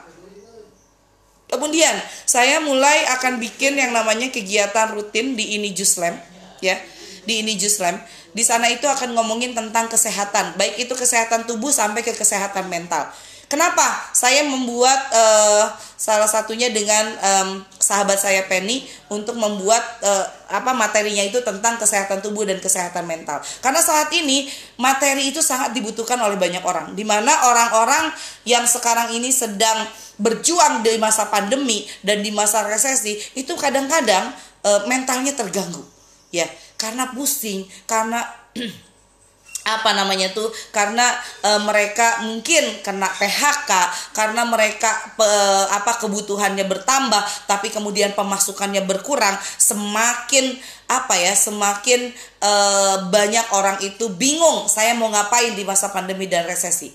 Kemudian, 1.49 1.97
saya 2.29 2.61
mulai 2.61 3.01
akan 3.17 3.41
bikin 3.41 3.81
yang 3.81 3.97
namanya 3.97 4.29
kegiatan 4.29 4.93
rutin 4.93 5.33
di 5.33 5.57
ini 5.57 5.73
Juslam, 5.73 6.13
ya. 6.61 6.77
Di 7.25 7.41
ini 7.41 7.57
Juslam 7.57 7.97
di 8.33 8.41
sana 8.41 8.69
itu 8.69 8.89
akan 8.89 9.13
ngomongin 9.13 9.53
tentang 9.53 9.85
kesehatan, 9.85 10.57
baik 10.57 10.81
itu 10.81 10.93
kesehatan 10.97 11.45
tubuh 11.45 11.69
sampai 11.69 12.01
ke 12.01 12.17
kesehatan 12.17 12.65
mental. 12.65 13.05
Kenapa 13.53 13.85
saya 14.17 14.41
membuat 14.49 14.97
uh, 15.13 15.69
salah 15.93 16.25
satunya 16.25 16.73
dengan 16.73 17.05
um, 17.21 17.61
sahabat 17.77 18.17
saya 18.17 18.49
Penny 18.49 18.81
untuk 19.13 19.37
membuat 19.37 19.85
uh, 20.01 20.25
apa 20.49 20.73
materinya 20.73 21.21
itu 21.21 21.37
tentang 21.45 21.77
kesehatan 21.77 22.25
tubuh 22.25 22.49
dan 22.49 22.57
kesehatan 22.57 23.05
mental. 23.05 23.45
Karena 23.61 23.77
saat 23.77 24.09
ini 24.09 24.49
materi 24.81 25.29
itu 25.29 25.45
sangat 25.45 25.69
dibutuhkan 25.77 26.17
oleh 26.17 26.33
banyak 26.33 26.65
orang. 26.65 26.97
Di 26.97 27.05
mana 27.05 27.29
orang-orang 27.45 28.09
yang 28.49 28.65
sekarang 28.65 29.13
ini 29.13 29.29
sedang 29.29 29.85
berjuang 30.17 30.81
di 30.81 30.97
masa 30.97 31.29
pandemi 31.29 31.85
dan 32.01 32.25
di 32.25 32.33
masa 32.33 32.65
resesi 32.65 33.21
itu 33.37 33.53
kadang-kadang 33.53 34.33
uh, 34.65 34.81
mentalnya 34.89 35.37
terganggu. 35.37 35.92
Ya, 36.33 36.49
karena 36.81 37.13
pusing, 37.13 37.69
karena 37.85 38.25
apa 39.63 39.95
namanya 39.95 40.27
tuh 40.35 40.51
karena 40.75 41.07
e, 41.39 41.49
mereka 41.63 42.19
mungkin 42.27 42.83
kena 42.83 43.07
PHK 43.07 43.71
karena 44.11 44.43
mereka 44.43 44.91
pe, 45.15 45.23
apa 45.71 46.03
kebutuhannya 46.03 46.67
bertambah 46.67 47.47
tapi 47.47 47.71
kemudian 47.71 48.11
pemasukannya 48.11 48.83
berkurang 48.83 49.39
semakin 49.55 50.59
apa 50.91 51.15
ya 51.15 51.31
semakin 51.31 52.11
e, 52.43 52.51
banyak 53.07 53.45
orang 53.55 53.79
itu 53.87 54.11
bingung 54.11 54.67
saya 54.67 54.91
mau 54.99 55.07
ngapain 55.07 55.55
di 55.55 55.63
masa 55.63 55.95
pandemi 55.95 56.27
dan 56.27 56.43
resesi? 56.43 56.91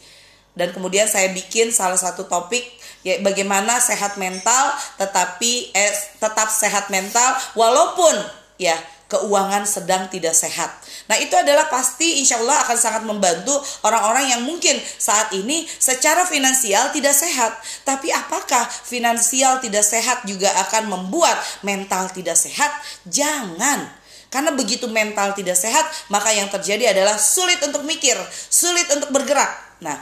Dan 0.59 0.75
kemudian 0.75 1.07
saya 1.07 1.31
bikin 1.31 1.71
salah 1.71 1.97
satu 1.97 2.27
topik 2.27 2.67
ya 3.07 3.23
bagaimana 3.23 3.79
sehat 3.79 4.19
mental 4.19 4.75
tetapi 4.99 5.71
eh, 5.71 5.95
tetap 6.19 6.51
sehat 6.51 6.91
mental 6.91 7.39
walaupun 7.55 8.19
ya 8.59 8.75
keuangan 9.09 9.65
sedang 9.65 10.07
tidak 10.13 10.37
sehat. 10.37 10.69
Nah 11.09 11.17
itu 11.17 11.33
adalah 11.33 11.67
pasti 11.73 12.21
insya 12.21 12.39
Allah 12.45 12.61
akan 12.69 12.77
sangat 12.77 13.03
membantu 13.09 13.57
orang-orang 13.83 14.37
yang 14.37 14.45
mungkin 14.45 14.77
saat 14.79 15.33
ini 15.33 15.65
secara 15.65 16.29
finansial 16.29 16.93
tidak 16.93 17.17
sehat. 17.17 17.57
Tapi 17.89 18.13
apakah 18.13 18.69
finansial 18.69 19.65
tidak 19.65 19.83
sehat 19.83 20.29
juga 20.29 20.53
akan 20.69 20.93
membuat 20.93 21.41
mental 21.65 22.13
tidak 22.13 22.37
sehat? 22.37 22.71
Jangan. 23.09 23.89
Karena 24.29 24.53
begitu 24.53 24.85
mental 24.93 25.33
tidak 25.33 25.57
sehat, 25.57 25.89
maka 26.13 26.29
yang 26.37 26.53
terjadi 26.53 26.93
adalah 26.93 27.17
sulit 27.17 27.65
untuk 27.65 27.81
mikir, 27.89 28.13
sulit 28.53 28.85
untuk 28.93 29.09
bergerak. 29.09 29.49
Nah, 29.81 29.97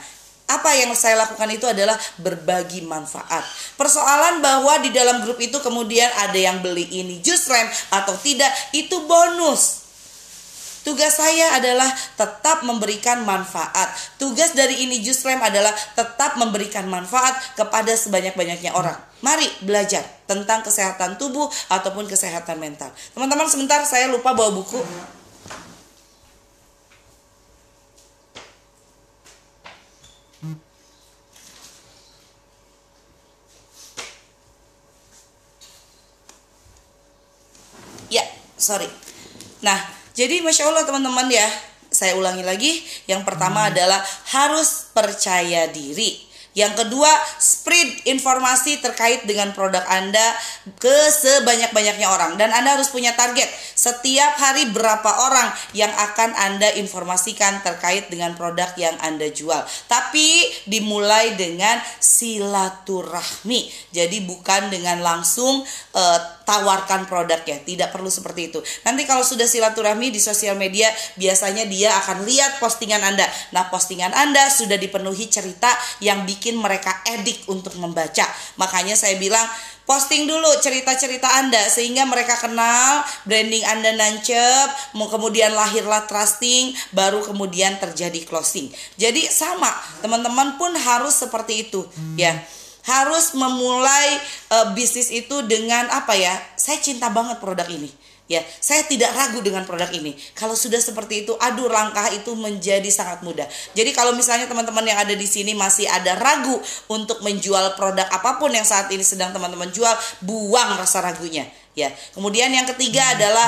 apa 0.47 0.71
yang 0.79 0.95
saya 0.95 1.19
lakukan 1.19 1.51
itu 1.51 1.67
adalah 1.67 1.99
berbagi 2.23 2.87
manfaat. 2.87 3.43
Persoalan 3.75 4.39
bahwa 4.39 4.79
di 4.79 4.95
dalam 4.95 5.19
grup 5.21 5.37
itu 5.43 5.59
kemudian 5.59 6.07
ada 6.23 6.39
yang 6.39 6.63
beli 6.63 6.87
ini 6.87 7.19
jus 7.19 7.51
rem 7.51 7.67
atau 7.91 8.15
tidak, 8.23 8.49
itu 8.71 8.95
bonus. 9.03 9.87
Tugas 10.87 11.19
saya 11.19 11.59
adalah 11.59 11.91
tetap 12.15 12.63
memberikan 12.63 13.27
manfaat. 13.27 13.91
Tugas 14.15 14.55
dari 14.55 14.87
ini 14.87 15.03
jus 15.03 15.19
rem 15.27 15.43
adalah 15.43 15.75
tetap 15.99 16.39
memberikan 16.39 16.87
manfaat 16.87 17.35
kepada 17.59 17.91
sebanyak-banyaknya 17.91 18.71
orang. 18.71 18.95
Mari 19.19 19.51
belajar 19.67 20.07
tentang 20.31 20.63
kesehatan 20.63 21.19
tubuh 21.19 21.51
ataupun 21.67 22.07
kesehatan 22.07 22.55
mental. 22.55 22.87
Teman-teman 23.11 23.51
sebentar 23.51 23.83
saya 23.83 24.07
lupa 24.07 24.31
bawa 24.31 24.55
buku. 24.55 24.79
Sorry 38.57 38.89
nah 39.63 39.77
jadi 40.17 40.41
masya 40.41 40.67
allah 40.69 40.83
teman-teman 40.83 41.29
ya 41.29 41.47
saya 41.87 42.19
ulangi 42.19 42.43
lagi 42.43 42.83
yang 43.07 43.23
pertama 43.23 43.65
hmm. 43.65 43.69
adalah 43.73 44.01
harus 44.33 44.91
percaya 44.91 45.71
diri 45.71 46.27
yang 46.57 46.73
kedua, 46.73 47.13
spread 47.37 48.09
informasi 48.09 48.81
terkait 48.81 49.29
dengan 49.29 49.53
produk 49.53 49.85
Anda 49.85 50.33
ke 50.81 50.95
sebanyak-banyaknya 51.13 52.09
orang 52.09 52.33
dan 52.41 52.49
Anda 52.49 52.73
harus 52.73 52.89
punya 52.89 53.13
target 53.13 53.45
setiap 53.77 54.33
hari 54.41 54.65
berapa 54.73 55.05
orang 55.29 55.53
yang 55.77 55.93
akan 55.93 56.33
Anda 56.33 56.73
informasikan 56.81 57.61
terkait 57.61 58.09
dengan 58.09 58.33
produk 58.33 58.73
yang 58.73 58.97
Anda 59.05 59.29
jual. 59.29 59.61
Tapi 59.85 60.49
dimulai 60.65 61.37
dengan 61.37 61.77
silaturahmi. 62.01 63.93
Jadi 63.93 64.25
bukan 64.25 64.73
dengan 64.73 65.05
langsung 65.05 65.61
uh, 65.93 66.19
tawarkan 66.47 67.11
produk 67.11 67.43
ya, 67.43 67.59
tidak 67.59 67.91
perlu 67.91 68.07
seperti 68.07 68.47
itu. 68.47 68.63
Nanti 68.87 69.03
kalau 69.03 69.27
sudah 69.27 69.43
silaturahmi 69.43 70.15
di 70.15 70.23
sosial 70.23 70.55
media 70.55 70.87
biasanya 71.19 71.67
dia 71.67 71.91
akan 71.99 72.23
lihat 72.23 72.63
postingan 72.63 73.03
Anda. 73.03 73.27
Nah, 73.51 73.67
postingan 73.67 74.15
Anda 74.15 74.47
sudah 74.47 74.79
dipenuhi 74.79 75.27
cerita 75.27 75.67
yang 75.99 76.23
bikin 76.23 76.55
mereka 76.55 77.03
edik 77.03 77.43
untuk 77.51 77.75
membaca. 77.75 78.23
Makanya 78.55 78.95
saya 78.95 79.19
bilang 79.19 79.43
posting 79.83 80.23
dulu 80.23 80.47
cerita-cerita 80.63 81.27
Anda 81.43 81.67
sehingga 81.67 82.07
mereka 82.07 82.39
kenal 82.39 83.03
branding 83.27 83.67
Anda 83.67 83.91
nancep, 83.95 84.95
kemudian 84.95 85.51
lahirlah 85.51 86.07
trusting, 86.07 86.75
baru 86.95 87.27
kemudian 87.27 87.75
terjadi 87.79 88.23
closing. 88.23 88.71
Jadi 88.95 89.27
sama, 89.27 89.71
teman-teman 89.99 90.55
pun 90.55 90.71
harus 90.79 91.15
seperti 91.19 91.67
itu, 91.67 91.83
ya. 92.15 92.35
Harus 92.87 93.35
memulai 93.35 94.15
uh, 94.55 94.71
bisnis 94.71 95.11
itu 95.11 95.43
dengan 95.43 95.91
apa 95.91 96.15
ya? 96.15 96.31
Saya 96.55 96.79
cinta 96.79 97.11
banget 97.11 97.43
produk 97.43 97.67
ini 97.67 97.91
Ya, 98.27 98.43
saya 98.59 98.83
tidak 98.83 99.15
ragu 99.15 99.39
dengan 99.39 99.63
produk 99.63 99.87
ini. 99.95 100.11
Kalau 100.35 100.51
sudah 100.51 100.83
seperti 100.83 101.23
itu, 101.23 101.31
aduh 101.39 101.71
langkah 101.71 102.11
itu 102.11 102.35
menjadi 102.35 102.87
sangat 102.91 103.23
mudah. 103.23 103.47
Jadi 103.71 103.95
kalau 103.95 104.11
misalnya 104.19 104.51
teman-teman 104.51 104.83
yang 104.83 104.99
ada 104.99 105.15
di 105.15 105.23
sini 105.23 105.55
masih 105.55 105.87
ada 105.87 106.11
ragu 106.19 106.59
untuk 106.91 107.23
menjual 107.23 107.79
produk 107.79 108.03
apa 108.11 108.35
pun 108.35 108.51
yang 108.51 108.67
saat 108.67 108.91
ini 108.91 108.99
sedang 108.99 109.31
teman-teman 109.31 109.71
jual, 109.71 109.95
buang 110.27 110.75
rasa 110.75 110.99
ragunya. 110.99 111.47
Ya. 111.71 111.87
Kemudian 112.11 112.51
yang 112.51 112.67
ketiga 112.67 113.15
adalah 113.15 113.47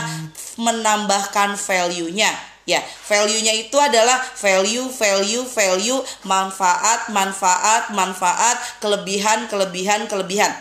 menambahkan 0.56 1.60
value-nya. 1.60 2.32
Ya, 2.70 2.86
value-nya 3.10 3.58
itu 3.58 3.74
adalah 3.82 4.22
value, 4.38 4.86
value, 4.94 5.42
value, 5.50 6.00
manfaat, 6.30 7.10
manfaat, 7.10 7.90
manfaat, 7.98 8.62
kelebihan, 8.78 9.50
kelebihan, 9.50 10.06
kelebihan 10.06 10.54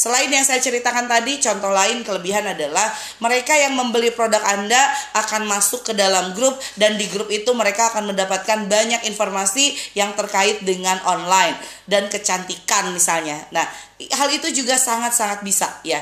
Selain 0.00 0.32
yang 0.32 0.40
saya 0.40 0.64
ceritakan 0.64 1.12
tadi, 1.12 1.36
contoh 1.44 1.68
lain 1.68 2.00
kelebihan 2.00 2.48
adalah 2.48 2.88
mereka 3.20 3.52
yang 3.52 3.76
membeli 3.76 4.08
produk 4.08 4.40
Anda 4.48 4.80
akan 5.12 5.44
masuk 5.44 5.84
ke 5.84 5.92
dalam 5.92 6.32
grup 6.32 6.56
dan 6.80 6.96
di 6.96 7.04
grup 7.04 7.28
itu 7.28 7.52
mereka 7.52 7.92
akan 7.92 8.08
mendapatkan 8.16 8.64
banyak 8.64 9.04
informasi 9.04 9.76
yang 9.92 10.16
terkait 10.16 10.64
dengan 10.64 10.96
online 11.04 11.52
dan 11.84 12.08
kecantikan 12.08 12.96
misalnya. 12.96 13.44
Nah, 13.52 13.68
hal 14.16 14.32
itu 14.32 14.48
juga 14.56 14.80
sangat-sangat 14.80 15.44
bisa 15.44 15.68
ya. 15.84 16.00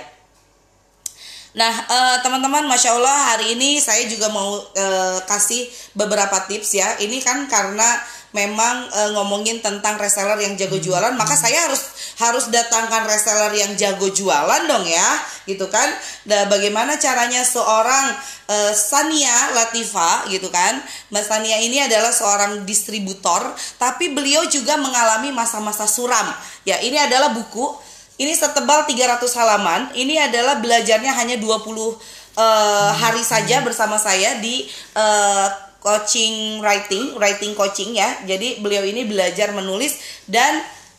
Nah, 1.57 1.73
uh, 1.73 2.17
teman-teman, 2.21 2.69
masya 2.69 2.93
Allah 2.93 3.33
hari 3.33 3.57
ini 3.57 3.81
saya 3.81 4.05
juga 4.05 4.29
mau 4.29 4.61
uh, 4.61 5.19
kasih 5.25 5.65
beberapa 5.97 6.45
tips 6.45 6.77
ya. 6.77 6.89
Ini 7.01 7.25
kan 7.25 7.49
karena 7.49 7.89
memang 8.37 8.85
uh, 8.93 9.11
ngomongin 9.17 9.65
tentang 9.65 9.97
reseller 9.97 10.37
yang 10.45 10.53
jago 10.61 10.77
jualan, 10.77 11.17
maka 11.17 11.33
saya 11.33 11.65
harus 11.65 11.81
harus 12.21 12.53
datangkan 12.53 13.09
reseller 13.09 13.57
yang 13.57 13.73
jago 13.81 14.13
jualan 14.13 14.69
dong 14.69 14.85
ya, 14.85 15.09
gitu 15.49 15.65
kan? 15.73 15.89
Dan 16.29 16.53
bagaimana 16.53 17.01
caranya 17.01 17.41
seorang 17.41 18.13
uh, 18.53 18.73
Sania 18.77 19.57
Latifa, 19.57 20.29
gitu 20.29 20.53
kan? 20.53 20.85
Mbak 21.09 21.25
Sania 21.25 21.65
ini 21.65 21.81
adalah 21.81 22.13
seorang 22.13 22.69
distributor, 22.69 23.57
tapi 23.81 24.13
beliau 24.13 24.45
juga 24.53 24.77
mengalami 24.77 25.33
masa-masa 25.33 25.89
suram. 25.89 26.29
Ya, 26.69 26.77
ini 26.85 27.01
adalah 27.01 27.33
buku 27.33 27.89
ini 28.19 28.35
setebal 28.35 28.85
300 28.85 29.23
halaman. 29.39 29.95
Ini 29.95 30.27
adalah 30.27 30.59
belajarnya 30.59 31.15
hanya 31.15 31.39
20 31.39 31.47
uh, 31.47 31.95
eh, 32.39 32.91
hari 32.99 33.23
saja 33.23 33.63
bersama 33.63 33.95
saya 33.95 34.43
di 34.43 34.67
uh, 34.99 35.47
coaching 35.79 36.59
writing, 36.59 37.15
writing 37.15 37.55
coaching 37.55 37.95
ya. 37.95 38.11
Jadi 38.27 38.59
beliau 38.59 38.83
ini 38.83 39.07
belajar 39.07 39.55
menulis 39.55 40.03
dan 40.27 40.59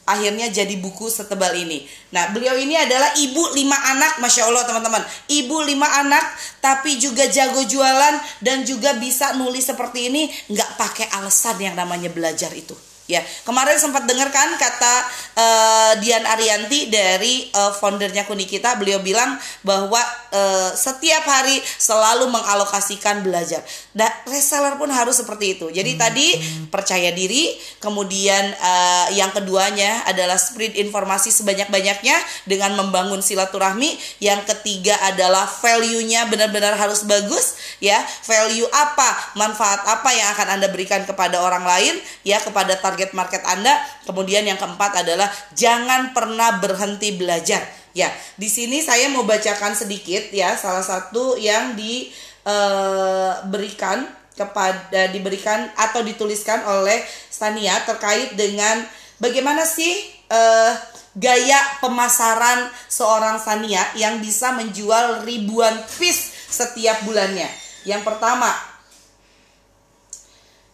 akhirnya 0.09 0.49
jadi 0.49 0.73
buku 0.81 1.11
setebal 1.11 1.53
ini. 1.53 1.85
Nah, 2.15 2.33
beliau 2.33 2.57
ini 2.57 2.73
adalah 2.73 3.13
ibu 3.13 3.53
lima 3.53 3.77
anak, 3.93 4.17
masya 4.23 4.49
Allah 4.49 4.65
teman-teman. 4.65 5.03
Ibu 5.29 5.69
lima 5.69 5.85
anak, 6.01 6.23
tapi 6.63 6.97
juga 6.97 7.29
jago 7.29 7.61
jualan 7.61 8.17
dan 8.41 8.65
juga 8.65 8.97
bisa 8.97 9.37
nulis 9.37 9.69
seperti 9.69 10.09
ini, 10.09 10.25
nggak 10.49 10.81
pakai 10.81 11.07
alasan 11.21 11.61
yang 11.61 11.77
namanya 11.77 12.09
belajar 12.09 12.49
itu. 12.57 12.73
Ya, 13.09 13.25
kemarin 13.41 13.81
sempat 13.81 14.05
dengar 14.05 14.29
kan 14.29 14.53
kata 14.53 14.93
uh, 15.33 15.91
Dian 15.97 16.21
Arianti 16.29 16.93
dari 16.93 17.49
uh, 17.57 17.73
foundernya 17.73 18.29
Kuni 18.29 18.45
kita, 18.45 18.77
beliau 18.77 19.01
bilang 19.01 19.33
bahwa 19.65 19.97
uh, 20.29 20.69
setiap 20.77 21.25
hari 21.25 21.57
selalu 21.57 22.29
mengalokasikan 22.29 23.25
belajar. 23.25 23.65
Dan 23.97 24.13
reseller 24.29 24.77
pun 24.77 24.93
harus 24.93 25.17
seperti 25.17 25.57
itu. 25.57 25.73
Jadi 25.73 25.97
hmm. 25.97 26.01
tadi 26.05 26.27
percaya 26.69 27.09
diri, 27.09 27.57
kemudian 27.81 28.53
uh, 28.61 29.09
yang 29.17 29.33
keduanya 29.33 30.05
adalah 30.05 30.37
spread 30.37 30.77
informasi 30.77 31.33
sebanyak-banyaknya 31.33 32.13
dengan 32.45 32.77
membangun 32.77 33.25
silaturahmi. 33.25 33.97
Yang 34.21 34.53
ketiga 34.53 34.93
adalah 35.01 35.49
value-nya 35.49 36.29
benar-benar 36.29 36.77
harus 36.77 37.01
bagus, 37.09 37.57
ya. 37.81 37.97
Value 38.29 38.69
apa, 38.69 39.33
manfaat 39.33 39.81
apa 39.89 40.13
yang 40.13 40.29
akan 40.37 40.61
Anda 40.61 40.69
berikan 40.69 41.09
kepada 41.09 41.41
orang 41.41 41.65
lain, 41.65 41.97
ya 42.21 42.37
kepada 42.37 42.77
target 42.77 42.98
target 42.99 43.15
market 43.15 43.39
Anda. 43.47 43.79
Kemudian 44.03 44.43
yang 44.43 44.59
keempat 44.59 45.07
adalah 45.07 45.31
jangan 45.55 46.11
pernah 46.11 46.59
berhenti 46.59 47.15
belajar. 47.15 47.63
Ya, 47.95 48.11
di 48.35 48.51
sini 48.51 48.83
saya 48.83 49.07
mau 49.07 49.23
bacakan 49.23 49.71
sedikit 49.71 50.35
ya 50.35 50.59
salah 50.59 50.83
satu 50.83 51.39
yang 51.39 51.79
diberikan 51.79 54.03
eh, 54.03 54.11
kepada 54.35 55.07
diberikan 55.15 55.71
atau 55.79 56.03
dituliskan 56.03 56.67
oleh 56.67 56.99
Stania 57.31 57.79
terkait 57.83 58.39
dengan 58.39 58.87
bagaimana 59.19 59.67
sih 59.67 59.91
uh, 60.31 60.71
gaya 61.11 61.59
pemasaran 61.83 62.71
seorang 62.87 63.35
Stania 63.35 63.83
yang 63.99 64.23
bisa 64.23 64.55
menjual 64.55 65.27
ribuan 65.27 65.75
piece 65.99 66.31
setiap 66.47 67.03
bulannya. 67.03 67.51
Yang 67.83 68.07
pertama, 68.07 68.47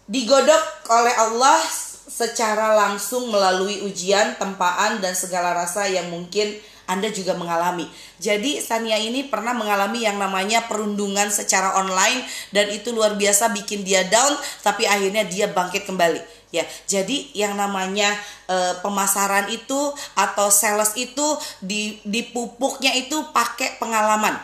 digodok 0.06 0.62
oleh 0.94 1.16
Allah 1.18 1.58
secara 2.16 2.72
langsung 2.72 3.28
melalui 3.28 3.84
ujian, 3.84 4.40
tempaan, 4.40 5.04
dan 5.04 5.12
segala 5.12 5.52
rasa 5.52 5.84
yang 5.92 6.08
mungkin 6.08 6.56
Anda 6.88 7.12
juga 7.12 7.36
mengalami. 7.36 7.92
Jadi 8.24 8.64
Sania 8.64 8.96
ini 8.96 9.28
pernah 9.28 9.52
mengalami 9.52 10.08
yang 10.08 10.16
namanya 10.16 10.64
perundungan 10.70 11.28
secara 11.28 11.76
online 11.76 12.24
dan 12.56 12.72
itu 12.72 12.96
luar 12.96 13.20
biasa 13.20 13.52
bikin 13.52 13.84
dia 13.84 14.08
down 14.08 14.32
tapi 14.64 14.88
akhirnya 14.88 15.28
dia 15.28 15.52
bangkit 15.52 15.84
kembali. 15.84 16.22
Ya, 16.54 16.64
jadi 16.88 17.36
yang 17.36 17.60
namanya 17.60 18.16
e, 18.48 18.80
pemasaran 18.80 19.52
itu 19.52 19.92
atau 20.16 20.48
sales 20.48 20.96
itu 20.96 21.26
di 21.60 22.00
dipupuknya 22.08 22.96
itu 22.96 23.18
pakai 23.36 23.76
pengalaman. 23.76 24.40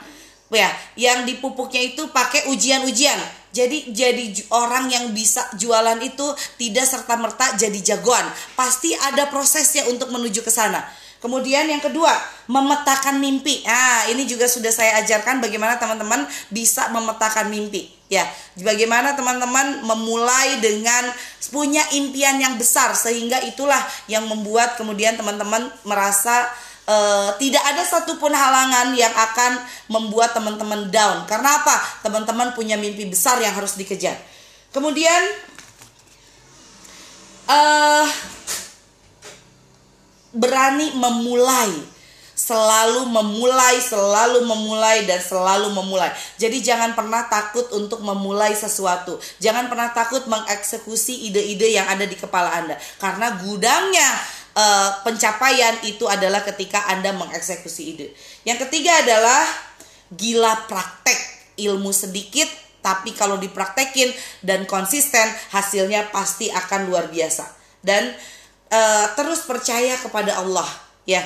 Ya, 0.52 0.68
yang 1.00 1.24
dipupuknya 1.24 1.80
itu 1.94 2.12
pakai 2.12 2.52
ujian-ujian 2.52 3.41
jadi 3.52 3.92
jadi 3.92 4.32
orang 4.56 4.88
yang 4.88 5.06
bisa 5.12 5.44
jualan 5.60 6.00
itu 6.00 6.24
tidak 6.56 6.88
serta 6.88 7.20
merta 7.20 7.56
jadi 7.60 7.80
jagoan. 7.96 8.24
Pasti 8.56 8.96
ada 8.96 9.28
prosesnya 9.28 9.88
untuk 9.92 10.12
menuju 10.12 10.40
ke 10.44 10.52
sana. 10.52 10.84
Kemudian 11.22 11.70
yang 11.70 11.84
kedua, 11.86 12.10
memetakan 12.50 13.22
mimpi. 13.22 13.62
Nah, 13.62 14.10
ini 14.10 14.26
juga 14.26 14.50
sudah 14.50 14.74
saya 14.74 14.98
ajarkan 15.06 15.38
bagaimana 15.38 15.78
teman-teman 15.78 16.26
bisa 16.50 16.90
memetakan 16.90 17.46
mimpi. 17.54 17.94
Ya, 18.10 18.26
bagaimana 18.58 19.14
teman-teman 19.14 19.86
memulai 19.86 20.58
dengan 20.60 21.14
punya 21.54 21.86
impian 21.94 22.42
yang 22.42 22.58
besar 22.58 22.98
sehingga 22.98 23.38
itulah 23.46 23.80
yang 24.10 24.26
membuat 24.26 24.76
kemudian 24.76 25.14
teman-teman 25.14 25.70
merasa 25.86 26.50
uh, 26.88 27.30
tidak 27.38 27.64
ada 27.66 27.84
satupun 27.86 28.32
halangan 28.32 28.94
yang 28.96 29.12
akan 29.12 29.62
membuat 29.92 30.34
teman-teman 30.34 30.90
down. 30.90 31.26
Karena 31.30 31.62
apa? 31.62 31.78
Teman-teman 32.02 32.56
punya 32.58 32.80
mimpi 32.80 33.06
besar 33.06 33.38
yang 33.44 33.54
harus 33.54 33.78
dikejar. 33.78 34.18
Kemudian 34.72 35.22
uh, 37.52 38.08
berani 40.32 40.96
memulai 40.96 41.92
selalu 42.42 43.06
memulai, 43.06 43.78
selalu 43.78 44.42
memulai 44.50 45.06
dan 45.06 45.22
selalu 45.22 45.70
memulai. 45.78 46.10
Jadi 46.42 46.58
jangan 46.66 46.98
pernah 46.98 47.30
takut 47.30 47.70
untuk 47.70 48.02
memulai 48.02 48.58
sesuatu. 48.58 49.22
Jangan 49.38 49.70
pernah 49.70 49.94
takut 49.94 50.26
mengeksekusi 50.26 51.30
ide-ide 51.30 51.78
yang 51.78 51.86
ada 51.86 52.02
di 52.10 52.18
kepala 52.18 52.50
Anda 52.58 52.76
karena 52.98 53.38
gudangnya 53.46 54.10
uh, 54.56 54.90
pencapaian 55.04 55.80
itu 55.88 56.08
adalah 56.08 56.44
ketika 56.44 56.88
Anda 56.90 57.16
mengeksekusi 57.16 57.84
ide. 57.96 58.08
Yang 58.48 58.68
ketiga 58.68 59.04
adalah 59.04 59.44
gila 60.12 60.68
praktek, 60.68 61.20
ilmu 61.60 61.92
sedikit 61.96 62.48
tapi 62.82 63.14
kalau 63.14 63.38
dipraktekin 63.38 64.10
dan 64.42 64.66
konsisten 64.66 65.24
hasilnya 65.54 66.10
pasti 66.10 66.50
akan 66.50 66.90
luar 66.90 67.14
biasa. 67.14 67.46
Dan 67.82 68.10
uh, 68.74 69.06
terus 69.14 69.46
percaya 69.46 69.96
kepada 70.02 70.42
Allah, 70.42 70.68
ya. 71.06 71.22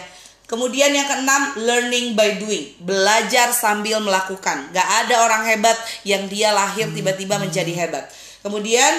Kemudian 0.46 0.94
yang 0.94 1.10
keenam, 1.10 1.58
learning 1.58 2.14
by 2.14 2.38
doing. 2.38 2.78
Belajar 2.78 3.50
sambil 3.50 3.98
melakukan. 3.98 4.70
Gak 4.70 4.86
ada 4.86 5.26
orang 5.26 5.42
hebat 5.50 5.74
yang 6.06 6.30
dia 6.30 6.54
lahir 6.54 6.86
tiba-tiba 6.94 7.42
menjadi 7.42 7.74
hebat. 7.74 8.06
Kemudian 8.46 8.94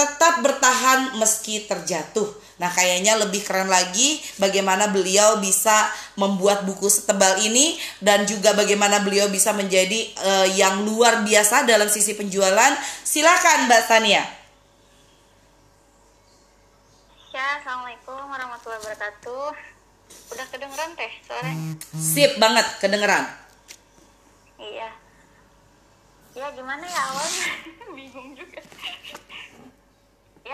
tetap 0.00 0.40
bertahan 0.40 1.20
meski 1.20 1.68
terjatuh. 1.68 2.32
Nah, 2.56 2.72
kayaknya 2.72 3.20
lebih 3.20 3.44
keren 3.44 3.68
lagi 3.68 4.16
bagaimana 4.40 4.88
beliau 4.88 5.36
bisa 5.44 5.92
membuat 6.16 6.64
buku 6.64 6.88
setebal 6.88 7.36
ini 7.44 7.76
dan 8.00 8.24
juga 8.24 8.56
bagaimana 8.56 9.04
beliau 9.04 9.28
bisa 9.28 9.52
menjadi 9.52 10.08
uh, 10.24 10.48
yang 10.56 10.80
luar 10.88 11.20
biasa 11.20 11.68
dalam 11.68 11.92
sisi 11.92 12.16
penjualan. 12.16 12.72
Silakan 13.04 13.68
Mbak 13.68 13.82
Tania. 13.84 14.24
Ya, 17.36 17.60
Assalamualaikum 17.60 18.24
warahmatullahi 18.24 18.80
wabarakatuh. 18.80 19.52
Udah 20.32 20.46
kedengeran 20.48 20.96
teh 20.96 21.12
suaranya? 21.28 21.76
Sip 21.92 22.40
banget, 22.40 22.64
kedengeran. 22.80 23.28
Iya. 24.56 24.88
Ya 26.32 26.46
gimana 26.56 26.88
ya 26.88 27.00
awalnya? 27.12 27.48
Bingung 27.96 28.32
juga 28.32 28.64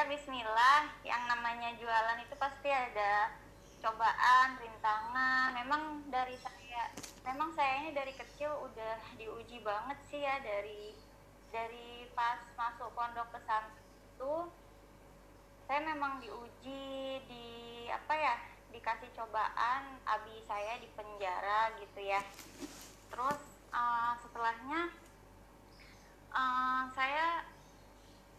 ya 0.03 0.11
Bismillah 0.11 0.91
yang 1.07 1.31
namanya 1.31 1.79
jualan 1.79 2.19
itu 2.19 2.35
pasti 2.35 2.67
ada 2.67 3.31
cobaan 3.79 4.59
rintangan. 4.59 5.55
Memang 5.55 6.11
dari 6.11 6.35
saya 6.43 6.91
memang 7.23 7.55
saya 7.55 7.87
ini 7.87 7.95
dari 7.95 8.11
kecil 8.11 8.51
udah 8.67 8.99
diuji 9.15 9.63
banget 9.63 9.95
sih 10.11 10.27
ya 10.27 10.43
dari 10.43 10.91
dari 11.55 12.11
pas 12.19 12.43
masuk 12.59 12.91
pondok 12.99 13.31
pesantren 13.31 14.51
saya 15.71 15.81
memang 15.87 16.19
diuji 16.19 17.23
di 17.31 17.47
apa 17.87 18.11
ya 18.19 18.35
dikasih 18.75 19.07
cobaan 19.15 20.03
abi 20.03 20.43
saya 20.51 20.83
di 20.83 20.91
penjara 20.99 21.79
gitu 21.79 22.03
ya. 22.03 22.27
Terus 23.07 23.39
uh, 23.71 24.19
setelahnya 24.19 24.91
uh, 26.35 26.91
saya 26.91 27.47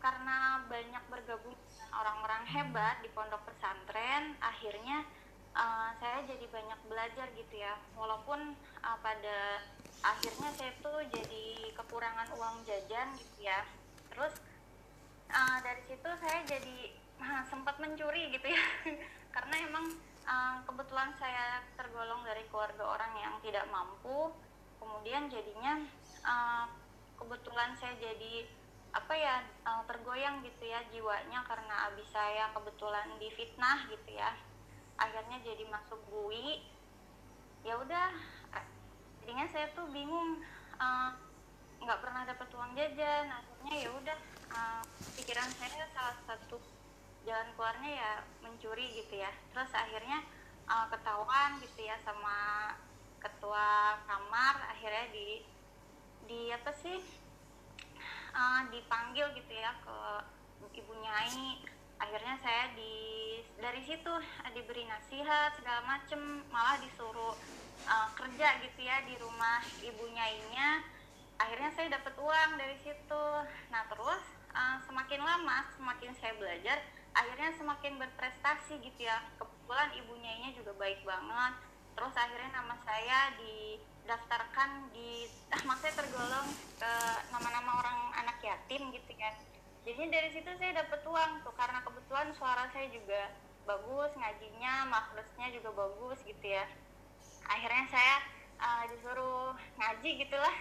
karena 0.03 0.59
banyak 0.67 1.03
bergabung 1.07 1.55
orang-orang 1.95 2.43
hebat 2.51 2.99
di 2.99 3.07
pondok 3.15 3.39
pesantren 3.47 4.35
akhirnya 4.43 5.07
uh, 5.55 5.95
saya 6.01 6.25
jadi 6.27 6.45
banyak 6.49 6.79
belajar 6.89 7.27
gitu 7.37 7.55
ya. 7.55 7.79
Walaupun 7.95 8.57
uh, 8.83 8.97
pada 8.99 9.63
akhirnya 10.03 10.49
saya 10.59 10.75
tuh 10.83 10.99
jadi 11.07 11.71
kekurangan 11.79 12.27
uang 12.35 12.67
jajan 12.67 13.15
gitu 13.15 13.47
ya. 13.47 13.63
Terus 14.11 14.33
uh, 15.31 15.57
dari 15.63 15.81
situ 15.87 16.09
saya 16.19 16.39
jadi 16.43 16.77
uh, 17.23 17.43
sempat 17.47 17.79
mencuri 17.79 18.33
gitu 18.33 18.47
ya. 18.51 18.63
Karena 19.35 19.55
emang 19.63 19.85
uh, 20.27 20.57
kebetulan 20.67 21.15
saya 21.17 21.63
tergolong 21.79 22.21
dari 22.27 22.43
keluarga 22.51 22.83
orang 22.99 23.13
yang 23.17 23.33
tidak 23.39 23.65
mampu. 23.71 24.33
Kemudian 24.83 25.31
jadinya 25.31 25.79
uh, 26.27 26.67
kebetulan 27.15 27.71
saya 27.79 27.95
jadi 28.03 28.43
apa 28.93 29.13
ya 29.17 29.41
uh, 29.65 29.81
tergoyang 29.89 30.45
gitu 30.45 30.69
ya 30.69 30.85
jiwanya 30.93 31.41
karena 31.49 31.89
abis 31.89 32.05
saya 32.13 32.53
kebetulan 32.53 33.09
difitnah 33.17 33.89
gitu 33.89 34.09
ya. 34.13 34.37
Akhirnya 35.01 35.41
jadi 35.41 35.65
masuk 35.65 35.97
bui 36.13 36.61
ya 37.65 37.73
udah 37.81 38.13
jadinya 39.23 39.47
saya 39.49 39.71
tuh 39.73 39.87
bingung 39.89 40.43
nggak 41.81 41.97
uh, 41.97 42.01
pernah 42.05 42.21
dapat 42.29 42.47
uang 42.53 42.71
jajan. 42.77 43.33
Akhirnya 43.33 43.73
ya 43.81 43.89
udah 43.97 44.19
uh, 44.53 44.83
pikiran 45.17 45.49
saya 45.57 45.89
salah 45.89 46.17
satu 46.29 46.61
jalan 47.25 47.49
keluarnya 47.57 47.91
ya 47.97 48.11
mencuri 48.45 48.93
gitu 48.93 49.17
ya. 49.17 49.33
Terus 49.49 49.73
akhirnya 49.73 50.21
uh, 50.69 50.85
ketahuan 50.93 51.57
gitu 51.65 51.81
ya 51.81 51.97
sama 52.05 52.69
ketua 53.17 53.97
kamar 54.05 54.69
akhirnya 54.69 55.07
di 55.15 55.41
di 56.27 56.51
apa 56.51 56.71
sih 56.75 57.22
uh, 58.33 58.61
dipanggil 58.73 59.29
gitu 59.37 59.53
ya 59.53 59.71
ke 59.79 59.97
ibu 60.73 60.93
nyai 60.97 61.61
akhirnya 62.01 62.35
saya 62.41 62.73
di 62.73 62.93
dari 63.61 63.79
situ 63.85 64.13
diberi 64.51 64.83
nasihat 64.89 65.55
segala 65.55 65.85
macem 65.85 66.41
malah 66.49 66.75
disuruh 66.81 67.37
uh, 67.87 68.09
kerja 68.17 68.59
gitu 68.65 68.81
ya 68.83 69.05
di 69.07 69.15
rumah 69.21 69.61
ibu 69.79 70.03
nyainya 70.11 70.83
akhirnya 71.39 71.71
saya 71.73 71.87
dapat 71.99 72.13
uang 72.17 72.51
dari 72.55 72.77
situ. 72.81 73.25
Nah 73.71 73.83
terus 73.89 74.23
uh, 74.53 74.77
semakin 74.85 75.21
lama 75.21 75.65
semakin 75.75 76.11
saya 76.17 76.33
belajar 76.37 76.79
akhirnya 77.13 77.51
semakin 77.57 77.99
berprestasi 77.99 78.79
gitu 78.81 79.05
ya. 79.05 79.21
Kebetulan 79.37 79.89
ibunya 79.97 80.31
ini 80.43 80.49
juga 80.57 80.71
baik 80.77 81.01
banget. 81.03 81.53
Terus 81.93 82.13
akhirnya 82.17 82.51
nama 82.57 82.75
saya 82.81 83.37
didaftarkan 84.03 84.91
di 84.91 85.31
maksudnya 85.67 85.95
tergolong 86.03 86.47
ke 86.75 86.93
nama-nama 87.31 87.71
orang 87.79 87.99
anak 88.19 88.37
yatim 88.43 88.91
gitu 88.91 89.11
kan. 89.15 89.33
Jadi 89.83 90.03
dari 90.11 90.29
situ 90.31 90.51
saya 90.59 90.83
dapat 90.83 91.03
uang 91.07 91.31
tuh 91.43 91.55
karena 91.55 91.79
kebetulan 91.83 92.31
suara 92.35 92.67
saya 92.71 92.87
juga 92.91 93.31
bagus 93.63 94.11
ngajinya 94.19 94.91
makhluknya 94.91 95.47
juga 95.55 95.69
bagus 95.71 96.19
gitu 96.27 96.45
ya. 96.45 96.67
Akhirnya 97.47 97.85
saya 97.91 98.15
uh, 98.59 98.83
disuruh 98.91 99.55
ngaji 99.79 100.27
gitulah. 100.27 100.55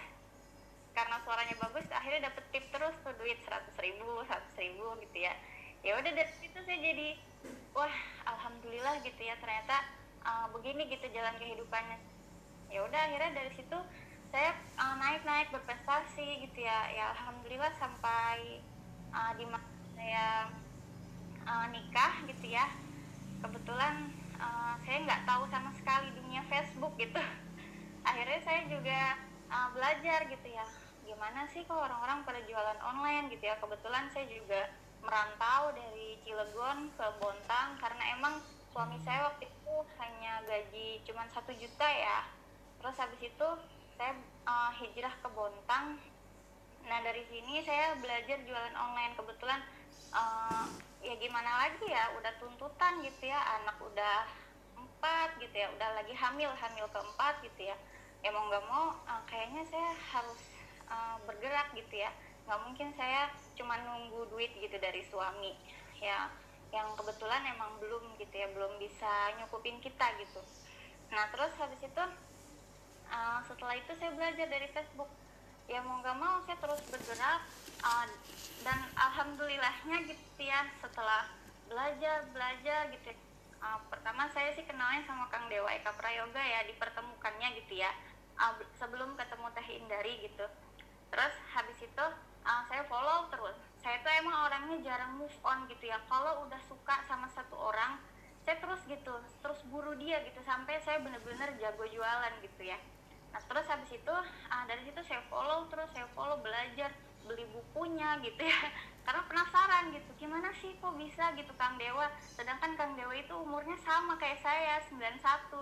Karena 0.93 1.17
suaranya 1.25 1.55
bagus 1.57 1.85
akhirnya 1.89 2.31
dapet 2.31 2.43
tip 2.53 2.65
terus 2.69 2.95
tuh 3.01 3.15
duit 3.17 3.39
seratus 3.43 3.75
ribu 3.79 4.23
seratus 4.23 4.55
ribu 4.55 4.87
gitu 5.03 5.17
ya. 5.19 5.33
Ya 5.83 5.99
udah 5.99 6.11
dari 6.15 6.31
situ 6.39 6.59
saya 6.63 6.79
jadi 6.79 7.19
wah 7.75 7.91
alhamdulillah 8.23 9.03
gitu 9.03 9.19
ya 9.19 9.35
ternyata 9.41 9.83
uh, 10.23 10.47
begini 10.55 10.87
gitu 10.87 11.11
jalan 11.11 11.35
kehidupannya 11.41 12.12
ya 12.73 12.81
udah 12.81 13.01
akhirnya 13.05 13.37
dari 13.37 13.51
situ 13.53 13.77
saya 14.33 14.57
uh, 14.81 14.97
naik 14.97 15.21
naik 15.29 15.53
berprestasi 15.53 16.49
gitu 16.49 16.65
ya. 16.65 16.89
Ya 16.89 17.13
alhamdulillah 17.13 17.69
sampai 17.77 18.65
uh, 19.13 19.31
di 19.37 19.45
saya 19.93 20.49
uh, 21.45 21.69
nikah 21.69 22.25
gitu 22.25 22.49
ya. 22.49 22.65
Kebetulan 23.45 24.09
uh, 24.41 24.73
saya 24.81 25.05
nggak 25.05 25.21
tahu 25.29 25.45
sama 25.53 25.69
sekali 25.77 26.09
dunia 26.17 26.41
Facebook 26.49 26.97
gitu. 26.97 27.21
Akhirnya 28.09 28.41
saya 28.41 28.65
juga 28.65 29.21
uh, 29.53 29.69
belajar 29.77 30.25
gitu 30.25 30.47
ya. 30.49 30.65
Gimana 31.05 31.45
sih 31.53 31.61
kalau 31.69 31.85
orang-orang 31.85 32.25
pada 32.25 32.41
jualan 32.49 32.79
online 32.81 33.29
gitu 33.29 33.45
ya? 33.45 33.61
Kebetulan 33.61 34.09
saya 34.09 34.25
juga 34.25 34.73
merantau 35.05 35.77
dari 35.77 36.17
Cilegon 36.25 36.89
ke 36.97 37.05
Bontang 37.21 37.77
karena 37.77 38.17
emang 38.17 38.41
suami 38.73 38.97
saya 39.05 39.29
waktu 39.29 39.45
itu 39.45 39.75
hanya 40.01 40.41
gaji 40.49 40.97
cuma 41.05 41.29
satu 41.29 41.53
juta 41.53 41.85
ya 41.85 42.25
terus 42.83 42.99
habis 42.99 43.21
itu 43.23 43.47
saya 43.95 44.11
uh, 44.43 44.71
hijrah 44.75 45.15
ke 45.23 45.27
Bontang. 45.31 45.95
Nah 46.83 46.99
dari 46.99 47.23
sini 47.31 47.63
saya 47.63 47.95
belajar 47.95 48.43
jualan 48.43 48.75
online. 48.75 49.15
Kebetulan 49.15 49.63
uh, 50.11 50.67
ya 50.99 51.15
gimana 51.15 51.63
lagi 51.63 51.87
ya 51.87 52.11
udah 52.19 52.35
tuntutan 52.43 52.99
gitu 53.07 53.31
ya. 53.31 53.39
Anak 53.63 53.79
udah 53.79 54.27
empat 54.75 55.39
gitu 55.39 55.55
ya 55.55 55.71
udah 55.71 55.95
lagi 55.95 56.11
hamil 56.11 56.51
hamil 56.59 56.83
keempat 56.91 57.39
gitu 57.47 57.71
ya. 57.71 57.79
Ya 58.19 58.35
mau 58.35 58.51
nggak 58.51 58.67
mau 58.67 58.99
uh, 59.07 59.23
kayaknya 59.31 59.63
saya 59.71 59.95
harus 60.11 60.43
uh, 60.91 61.15
bergerak 61.23 61.71
gitu 61.79 62.03
ya. 62.03 62.11
Nggak 62.43 62.59
mungkin 62.67 62.91
saya 62.99 63.31
cuma 63.55 63.79
nunggu 63.79 64.27
duit 64.27 64.51
gitu 64.59 64.75
dari 64.75 64.99
suami 65.07 65.55
ya 66.03 66.27
yang 66.75 66.91
kebetulan 66.99 67.47
emang 67.47 67.79
belum 67.79 68.19
gitu 68.19 68.33
ya 68.35 68.51
belum 68.51 68.75
bisa 68.75 69.39
nyukupin 69.39 69.79
kita 69.79 70.19
gitu. 70.19 70.43
Nah 71.15 71.31
terus 71.31 71.55
habis 71.55 71.79
itu 71.79 72.03
uh, 73.13 73.39
setelah 73.45 73.77
itu 73.77 73.91
saya 74.01 74.11
belajar 74.17 74.49
dari 74.49 74.67
Facebook. 74.73 75.09
Ya 75.69 75.79
mau 75.79 76.03
nggak 76.03 76.17
mau 76.19 76.43
saya 76.43 76.59
terus 76.59 76.81
bergerak 76.91 77.39
uh, 77.85 78.05
dan 78.67 78.79
alhamdulillahnya 78.99 80.11
gitu 80.11 80.41
ya 80.43 80.67
setelah 80.83 81.31
belajar 81.71 82.27
belajar 82.35 82.91
gitu 82.91 83.15
uh, 83.63 83.79
pertama 83.87 84.27
saya 84.35 84.51
sih 84.51 84.67
kenalnya 84.67 85.07
sama 85.07 85.31
Kang 85.31 85.47
Dewa 85.47 85.71
Eka 85.71 85.95
Prayoga 85.95 86.43
ya 86.43 86.67
dipertemukannya 86.67 87.63
gitu 87.63 87.79
ya. 87.79 87.91
Uh, 88.35 88.59
sebelum 88.75 89.15
ketemu 89.15 89.47
Teh 89.55 89.67
Indari 89.77 90.13
gitu. 90.25 90.45
Terus 91.13 91.33
habis 91.53 91.79
itu 91.79 92.05
uh, 92.43 92.61
saya 92.67 92.83
follow 92.91 93.31
terus. 93.31 93.55
Saya 93.79 93.99
tuh 94.03 94.11
emang 94.11 94.51
orangnya 94.51 94.83
jarang 94.83 95.15
move 95.15 95.37
on 95.47 95.63
gitu 95.71 95.87
ya. 95.87 96.01
Kalau 96.11 96.43
udah 96.43 96.59
suka 96.67 97.07
sama 97.07 97.31
satu 97.31 97.55
orang 97.55 98.03
saya 98.43 98.59
terus 98.59 98.83
gitu 98.91 99.15
terus 99.39 99.63
buru 99.71 99.95
dia 99.95 100.19
gitu. 100.27 100.43
Sampai 100.43 100.83
saya 100.83 100.99
bener-bener 100.99 101.55
jago 101.55 101.87
jualan 101.87 102.33
gitu 102.43 102.67
ya 102.67 102.75
nah 103.33 103.41
terus 103.49 103.65
habis 103.65 103.89
itu 103.89 104.15
uh, 104.47 104.63
dari 104.69 104.85
situ 104.85 105.01
saya 105.03 105.25
follow 105.27 105.65
terus 105.73 105.89
saya 105.91 106.05
follow 106.13 106.37
belajar 106.39 106.93
beli 107.27 107.47
bukunya 107.51 108.19
gitu 108.21 108.41
ya. 108.43 108.59
Karena 109.05 109.23
penasaran 109.27 109.91
gitu 109.91 110.11
gimana 110.15 110.51
sih 110.63 110.75
kok 110.79 110.95
bisa 110.95 111.35
gitu 111.35 111.51
Kang 111.59 111.75
Dewa? 111.75 112.07
Sedangkan 112.35 112.75
Kang 112.79 112.95
Dewa 112.95 113.11
itu 113.15 113.35
umurnya 113.35 113.75
sama 113.83 114.15
kayak 114.15 114.39
saya 114.39 114.79
91 114.87 115.19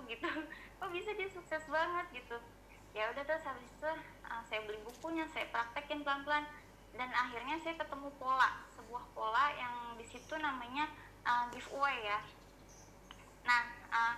gitu. 0.10 0.30
Kok 0.78 0.90
bisa 0.94 1.10
dia 1.18 1.30
sukses 1.30 1.64
banget 1.66 2.06
gitu? 2.22 2.38
Ya 2.94 3.10
udah 3.10 3.24
terus 3.26 3.42
habis 3.46 3.66
itu 3.66 3.90
uh, 4.30 4.42
saya 4.46 4.62
beli 4.66 4.78
bukunya 4.86 5.26
saya 5.34 5.50
praktekin 5.50 6.06
pelan-pelan. 6.06 6.46
Dan 6.92 7.10
akhirnya 7.16 7.58
saya 7.64 7.80
ketemu 7.80 8.12
pola 8.20 8.68
sebuah 8.76 9.06
pola 9.16 9.46
yang 9.56 9.96
di 9.96 10.06
situ 10.06 10.36
namanya 10.38 10.86
uh, 11.26 11.50
giveaway 11.50 11.98
ya. 12.04 12.20
Nah 13.48 13.62
uh, 13.90 14.16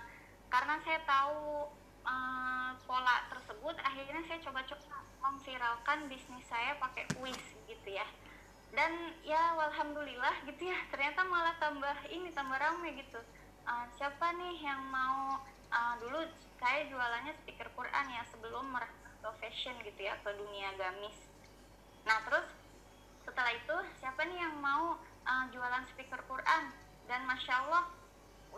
karena 0.52 0.76
saya 0.84 1.00
tahu 1.08 1.70
uh, 2.04 2.72
pola 2.84 3.24
tersebut 3.32 3.76
akhirnya 3.80 4.22
saya 4.28 4.38
coba-coba 4.44 5.02
memviralkan 5.24 6.06
bisnis 6.08 6.44
saya 6.46 6.76
pakai 6.78 7.08
kuis 7.16 7.40
gitu 7.68 7.88
ya. 7.88 8.06
Dan 8.74 9.14
ya 9.22 9.54
alhamdulillah 9.54 10.44
gitu 10.50 10.68
ya 10.68 10.78
ternyata 10.90 11.22
malah 11.24 11.54
tambah 11.58 11.96
ini 12.10 12.30
tambah 12.32 12.58
ramai 12.60 12.96
gitu. 13.00 13.20
Uh, 13.64 13.86
siapa 13.96 14.36
nih 14.36 14.60
yang 14.60 14.82
mau 14.92 15.40
uh, 15.72 15.94
dulu 15.98 16.28
saya 16.60 16.84
jualannya 16.88 17.32
speaker 17.44 17.68
Quran 17.72 18.06
ya 18.12 18.22
sebelum 18.28 18.68
merambah 18.72 19.12
ke 19.24 19.30
fashion 19.40 19.76
gitu 19.84 20.00
ya 20.04 20.14
ke 20.20 20.30
dunia 20.36 20.72
gamis. 20.76 21.16
Nah 22.04 22.20
terus 22.28 22.44
setelah 23.24 23.52
itu 23.56 23.76
siapa 24.00 24.20
nih 24.28 24.36
yang 24.36 24.56
mau 24.60 25.00
uh, 25.24 25.44
jualan 25.48 25.84
speaker 25.88 26.20
Quran? 26.28 26.68
Dan 27.04 27.28
masya 27.28 27.68
Allah 27.68 27.84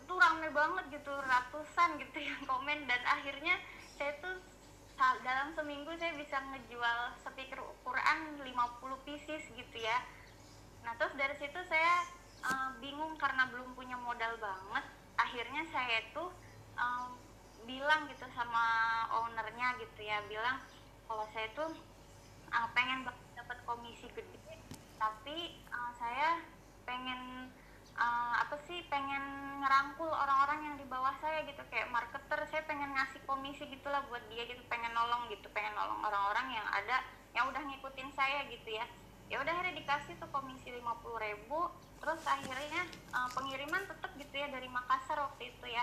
itu 0.02 0.12
rame 0.14 0.48
banget 0.52 0.84
gitu 1.00 1.12
ratusan 1.12 2.00
gitu 2.00 2.18
yang 2.20 2.40
komen. 2.44 2.84
Dan 2.84 3.00
akhirnya 3.06 3.56
saya 3.96 4.12
tuh 4.20 4.36
dalam 4.96 5.52
seminggu 5.52 5.92
saya 6.00 6.16
bisa 6.16 6.40
ngejual 6.40 6.98
speaker 7.20 7.60
Quran 7.84 8.18
50 8.40 9.06
pieces 9.06 9.42
gitu 9.52 9.76
ya. 9.76 9.98
Nah 10.84 10.96
terus 10.96 11.12
dari 11.16 11.36
situ 11.36 11.60
saya 11.68 12.08
uh, 12.44 12.70
bingung 12.80 13.16
karena 13.20 13.48
belum 13.52 13.76
punya 13.76 13.96
modal 14.00 14.36
banget. 14.40 14.84
Akhirnya 15.16 15.64
saya 15.72 16.00
tuh 16.12 16.32
um, 16.76 17.16
bilang 17.66 18.06
gitu 18.08 18.24
sama 18.32 18.64
ownernya 19.10 19.74
gitu 19.82 20.06
ya 20.06 20.22
bilang 20.30 20.62
kalau 21.10 21.26
saya 21.34 21.50
tuh 21.58 21.74
uh, 22.54 22.68
pengen 22.72 23.02
dapat 23.34 23.58
komisi 23.66 24.06
gede 24.14 24.54
tapi 24.96 25.58
uh, 25.74 25.92
saya 25.98 26.40
pengen 26.86 27.50
uh, 27.96 28.34
apa 28.40 28.56
sih 28.68 28.84
pengen 28.86 29.24
ngerangkul 29.60 30.08
orang-orang 30.08 30.72
yang 30.72 30.76
di 30.78 30.86
bawah 30.86 31.12
saya 31.18 31.42
gitu 31.48 31.58
kayak 31.72 31.90
marketer 31.90 32.40
saya 32.48 32.62
pengen 32.68 32.94
ngasih 32.94 33.20
komisi 33.26 33.66
gitulah 33.66 34.04
buat 34.06 34.22
dia 34.30 34.46
gitu 34.46 34.62
pengen 34.70 34.92
nolong 34.94 35.26
gitu 35.32 35.48
pengen 35.50 35.74
nolong 35.74 36.00
orang-orang 36.04 36.54
yang 36.54 36.66
ada 36.70 37.02
yang 37.34 37.48
udah 37.50 37.60
ngikutin 37.60 38.08
saya 38.16 38.46
gitu 38.48 38.70
ya. 38.70 38.86
Ya 39.26 39.42
udah 39.42 39.50
akhirnya 39.50 39.82
dikasih 39.82 40.14
tuh 40.22 40.30
komisi 40.30 40.70
lima 40.70 40.94
puluh 41.02 41.18
ribu 41.18 41.66
terus 41.98 42.22
akhirnya 42.22 42.86
uh, 43.10 43.26
pengiriman 43.34 43.82
tetap 43.90 44.14
gitu 44.14 44.34
ya 44.38 44.46
dari 44.48 44.70
Makassar 44.70 45.18
waktu 45.18 45.50
itu 45.50 45.66
ya. 45.66 45.82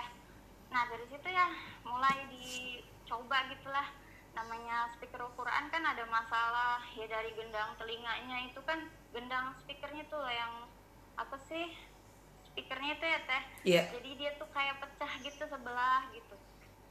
Nah 0.72 0.88
dari 0.88 1.04
situ 1.12 1.28
ya 1.28 1.46
mulai 1.84 2.24
dicoba 2.32 3.44
gitulah. 3.52 3.84
Namanya 4.34 4.90
speaker 4.96 5.30
Quran 5.38 5.70
kan 5.70 5.82
ada 5.86 6.02
masalah 6.10 6.82
ya 6.98 7.06
dari 7.06 7.30
gendang 7.38 7.70
telinganya 7.78 8.50
itu 8.50 8.58
kan 8.66 8.82
gendang 9.14 9.54
speakernya 9.62 10.02
tuh 10.10 10.26
yang 10.26 10.66
apa 11.14 11.38
sih 11.46 11.70
speakernya 12.54 12.94
itu 12.94 13.06
ya 13.10 13.20
teh? 13.26 13.42
Iya. 13.66 13.82
jadi 13.98 14.10
dia 14.14 14.30
tuh 14.38 14.46
kayak 14.54 14.78
pecah 14.78 15.12
gitu 15.26 15.42
sebelah 15.50 16.06
gitu. 16.14 16.38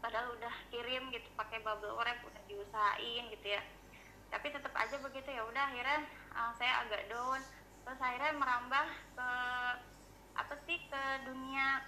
Padahal 0.04 0.36
udah 0.36 0.52
kirim 0.67 1.08
gitu 1.15 1.32
pakai 1.39 1.63
bubble 1.63 1.95
wrap 1.95 2.19
udah 2.28 2.43
diusahain 2.52 3.32
gitu 3.32 3.47
ya. 3.47 3.63
Tapi 4.28 4.52
tetap 4.52 4.76
aja 4.76 4.99
begitu 4.99 5.30
ya 5.32 5.47
udah 5.47 5.63
akhirnya 5.71 6.04
uh, 6.36 6.52
saya 6.60 6.84
agak 6.84 7.08
down. 7.08 7.39
Terus 7.88 7.99
akhirnya 8.04 8.36
merambah 8.36 8.88
ke 9.15 9.30
apa 10.36 10.54
sih 10.67 10.84
ke 10.91 11.04
dunia 11.32 11.80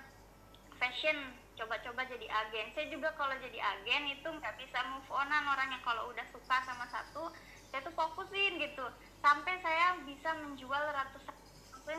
fashion. 0.80 1.36
Coba-coba 1.60 2.08
jadi 2.08 2.32
agen. 2.32 2.72
Saya 2.72 2.88
juga 2.88 3.12
kalau 3.20 3.36
jadi 3.44 3.60
agen 3.60 4.08
itu 4.08 4.28
nggak 4.28 4.56
bisa 4.56 4.80
move 4.88 5.12
onan 5.12 5.52
orangnya. 5.52 5.84
Kalau 5.84 6.16
udah 6.16 6.24
suka 6.32 6.64
sama 6.64 6.88
satu 6.88 7.28
saya 7.68 7.84
tuh 7.84 7.92
fokusin 7.92 8.56
gitu. 8.56 8.88
Sampai 9.20 9.60
saya 9.60 10.00
bisa 10.08 10.32
menjual 10.40 10.80
ratusan 10.96 11.36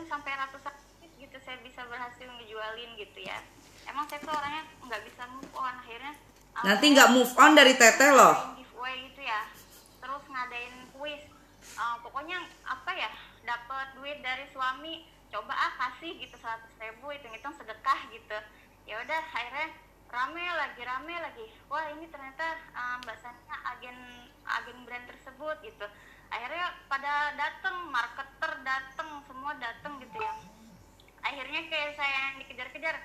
sampai 0.09 0.33
ratusan 0.35 0.73
gitu 1.17 1.37
saya 1.41 1.57
bisa 1.65 1.81
berhasil 1.89 2.27
ngejualin 2.29 2.91
gitu 2.97 3.19
ya. 3.25 3.37
Emang 3.89 4.05
saya 4.07 4.21
tuh 4.21 4.33
orangnya 4.33 4.63
nggak 4.85 5.01
bisa 5.07 5.23
move 5.33 5.51
on 5.57 5.73
akhirnya 5.81 6.13
uh, 6.53 6.63
Nanti 6.65 6.85
nggak 6.93 7.09
move 7.13 7.33
on 7.37 7.51
dari 7.57 7.73
teteh 7.75 8.11
loh. 8.13 8.35
giveaway 8.57 8.95
gitu 9.11 9.21
ya. 9.25 9.41
Terus 10.01 10.23
ngadain 10.29 10.75
kuis. 10.93 11.23
Uh, 11.77 11.95
pokoknya 12.01 12.41
apa 12.65 12.91
ya 12.95 13.11
dapat 13.43 13.93
duit 13.99 14.23
dari 14.23 14.47
suami 14.55 15.05
coba 15.27 15.51
ah 15.51 15.71
kasih 15.75 16.15
gitu 16.23 16.39
seratus 16.39 16.71
ribu 16.79 17.11
hitung 17.11 17.33
hitung 17.35 17.53
sedekah 17.57 17.99
gitu. 18.13 18.37
Ya 18.87 19.03
udah 19.03 19.19
akhirnya 19.35 19.69
rame 20.07 20.45
lagi 20.47 20.81
rame 20.85 21.15
lagi. 21.19 21.45
Wah 21.67 21.91
ini 21.91 22.07
ternyata 22.07 22.57
uh, 22.71 22.97
mbak 23.03 23.17
Sania 23.19 23.57
agen 23.75 23.97
agen 24.47 24.77
brand 24.87 25.05
tersebut 25.05 25.57
gitu. 25.65 25.85
Akhirnya 26.27 26.75
pada 26.91 27.31
dateng 27.39 27.87
marketer 27.87 28.51
dateng 28.67 29.23
semua 29.27 29.55
dateng 29.59 29.95
gitu 30.03 30.19
ya 30.19 30.33
akhirnya 31.27 31.61
kayak 31.67 31.91
saya 31.99 32.17
yang 32.31 32.37
dikejar-kejar. 32.43 32.95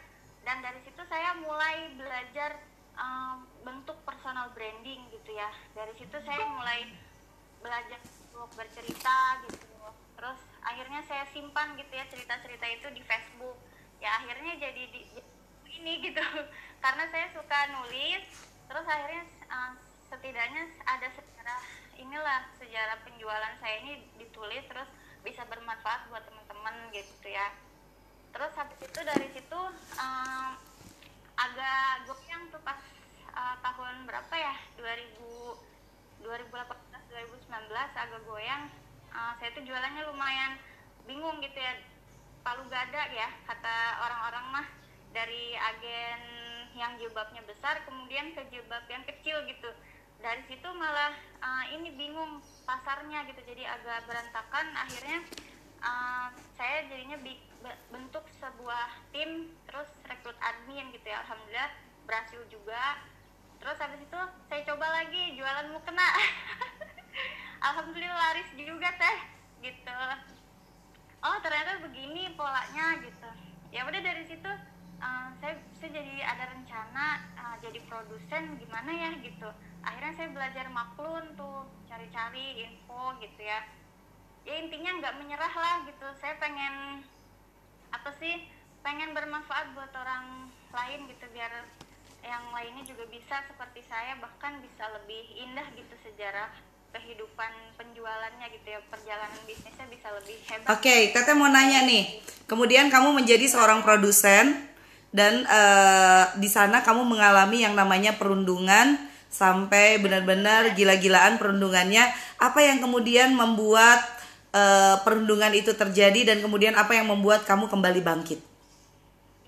Dan 0.43 0.57
dari 0.63 0.81
situ 0.83 1.03
saya 1.07 1.39
mulai 1.39 1.95
belajar 1.95 2.59
um, 2.99 3.47
bentuk 3.63 3.99
personal 4.07 4.51
branding 4.55 5.07
gitu 5.11 5.31
ya. 5.35 5.51
Dari 5.75 5.95
situ 5.99 6.17
saya 6.23 6.45
mulai 6.47 6.87
belajar 7.63 7.99
untuk 8.03 8.51
bercerita 8.59 9.43
gitu. 9.47 9.67
Terus 10.19 10.39
akhirnya 10.63 11.01
saya 11.07 11.27
simpan 11.31 11.75
gitu 11.79 11.93
ya 11.95 12.07
cerita-cerita 12.11 12.67
itu 12.71 12.87
di 12.95 13.03
Facebook. 13.07 13.59
Ya 14.03 14.19
akhirnya 14.19 14.59
jadi 14.59 14.83
di, 14.91 15.01
ini 15.79 15.93
gitu. 16.03 16.23
Karena 16.85 17.07
saya 17.11 17.27
suka 17.35 17.59
nulis 17.75 18.23
terus 18.67 18.89
akhirnya 18.89 19.29
uh, 19.53 19.77
setidaknya 20.09 20.65
ada 20.89 21.09
sejarah 21.13 21.61
inilah 22.01 22.41
sejarah 22.57 22.99
penjualan 23.05 23.55
saya 23.61 23.85
ini 23.85 24.01
ditulis 24.17 24.65
terus 24.65 24.89
bisa 25.21 25.45
bermanfaat 25.45 26.09
buat 26.09 26.25
teman-teman 26.25 26.89
gitu 26.91 27.29
ya 27.29 27.53
terus 28.33 28.53
habis 28.57 28.81
itu 28.81 29.01
dari 29.05 29.29
situ 29.37 29.61
um, 30.01 30.51
agak 31.37 32.09
goyang 32.09 32.43
tuh 32.49 32.61
pas 32.65 32.81
uh, 33.37 33.57
tahun 33.61 34.09
berapa 34.09 34.35
ya? 34.35 34.55
2000 34.81 35.73
2018 36.23 37.13
2019 37.13 37.51
agak 37.75 38.23
goyang. 38.25 38.71
Uh, 39.13 39.37
saya 39.37 39.53
tuh 39.53 39.65
jualannya 39.67 40.03
lumayan 40.09 40.57
bingung 41.05 41.43
gitu 41.45 41.59
ya. 41.59 41.77
Palu 42.43 42.67
gada 42.67 43.07
ya 43.13 43.29
kata 43.47 43.77
orang-orang 44.03 44.47
mah. 44.51 44.67
Dari 45.13 45.53
agen 45.53 46.21
yang 46.73 46.97
jilbabnya 46.97 47.45
besar 47.45 47.85
kemudian 47.85 48.33
ke 48.33 48.49
jilbab 48.49 48.89
yang 48.89 49.05
kecil 49.05 49.45
gitu. 49.45 49.71
Dari 50.23 50.41
situ 50.49 50.69
malah 50.73 51.13
uh, 51.43 51.65
ini 51.75 51.93
bingung 51.93 52.41
pasarnya 52.65 53.29
gitu. 53.29 53.45
Jadi 53.45 53.67
agak 53.67 54.09
berantakan. 54.09 54.67
Akhirnya 54.79 55.19
uh, 55.85 56.33
saya 56.57 56.89
jadinya 56.89 57.21
bi- 57.21 57.37
be- 57.37 57.52
bentuk 57.91 58.25
sebuah 58.43 58.91
tim 59.15 59.55
terus 59.71 59.89
rekrut 60.07 60.37
admin 60.43 60.91
gitu 60.91 61.07
ya 61.07 61.23
alhamdulillah 61.27 61.71
berhasil 62.07 62.41
juga. 62.51 62.99
Terus 63.63 63.79
habis 63.79 64.01
itu 64.03 64.21
saya 64.51 64.61
coba 64.67 64.87
lagi 64.91 65.39
jualan 65.39 65.71
mukena. 65.71 66.09
Alhamdulillah 67.71 68.19
laris 68.19 68.51
juga 68.59 68.91
teh 68.99 69.19
gitu. 69.63 69.99
Oh 71.23 71.39
ternyata 71.39 71.79
begini 71.79 72.35
polanya 72.35 72.99
gitu. 72.99 73.31
Ya 73.71 73.87
udah 73.87 74.03
dari 74.03 74.27
situ 74.27 74.51
uh, 74.99 75.31
saya 75.39 75.55
saya 75.79 75.91
jadi 75.95 76.27
ada 76.27 76.51
rencana 76.51 77.23
uh, 77.39 77.57
jadi 77.63 77.79
produsen 77.87 78.59
gimana 78.59 78.91
ya 78.91 79.11
gitu. 79.23 79.47
Akhirnya 79.87 80.13
saya 80.19 80.29
belajar 80.35 80.67
maklun 80.75 81.39
tuh 81.39 81.71
cari-cari 81.87 82.67
info 82.67 83.15
gitu 83.23 83.47
ya. 83.47 83.63
Ya 84.43 84.59
intinya 84.59 84.99
nggak 84.99 85.23
menyerah 85.23 85.55
lah 85.55 85.87
gitu 85.87 86.11
saya 86.19 86.35
pengen 86.43 87.07
apa 87.93 88.11
sih 88.19 88.49
pengen 88.83 89.15
bermanfaat 89.15 89.77
buat 89.77 89.93
orang 89.95 90.51
lain 90.73 91.01
gitu 91.13 91.29
biar 91.31 91.53
yang 92.23 92.45
lainnya 92.55 92.83
juga 92.87 93.05
bisa 93.11 93.45
seperti 93.47 93.85
saya 93.87 94.17
bahkan 94.19 94.59
bisa 94.65 94.89
lebih 94.97 95.23
indah 95.37 95.67
gitu 95.77 95.95
sejarah 96.03 96.51
kehidupan 96.93 97.53
penjualannya 97.81 98.47
gitu 98.53 98.69
ya 98.69 98.81
perjalanan 98.87 99.41
bisnisnya 99.49 99.87
bisa 99.89 100.13
lebih 100.13 100.37
hebat 100.45 100.69
Oke, 100.77 101.11
Teteh 101.11 101.35
mau 101.35 101.49
nanya 101.49 101.89
nih. 101.89 102.21
Kemudian 102.45 102.93
kamu 102.93 103.17
menjadi 103.17 103.49
seorang 103.49 103.81
produsen 103.81 104.69
dan 105.09 105.45
eh, 105.49 106.25
di 106.37 106.49
sana 106.53 106.85
kamu 106.85 107.09
mengalami 107.09 107.65
yang 107.65 107.73
namanya 107.73 108.17
perundungan 108.21 109.01
sampai 109.33 109.97
benar-benar 110.05 110.77
gila-gilaan 110.77 111.41
perundungannya. 111.41 112.13
Apa 112.37 112.61
yang 112.61 112.85
kemudian 112.85 113.33
membuat 113.33 114.05
eh, 114.53 114.97
perundungan 115.05 115.53
itu 115.57 115.73
terjadi 115.73 116.21
dan 116.29 116.39
kemudian 116.45 116.77
apa 116.77 116.93
yang 116.97 117.09
membuat 117.09 117.45
kamu 117.49 117.67
kembali 117.73 118.01
bangkit? 118.05 118.41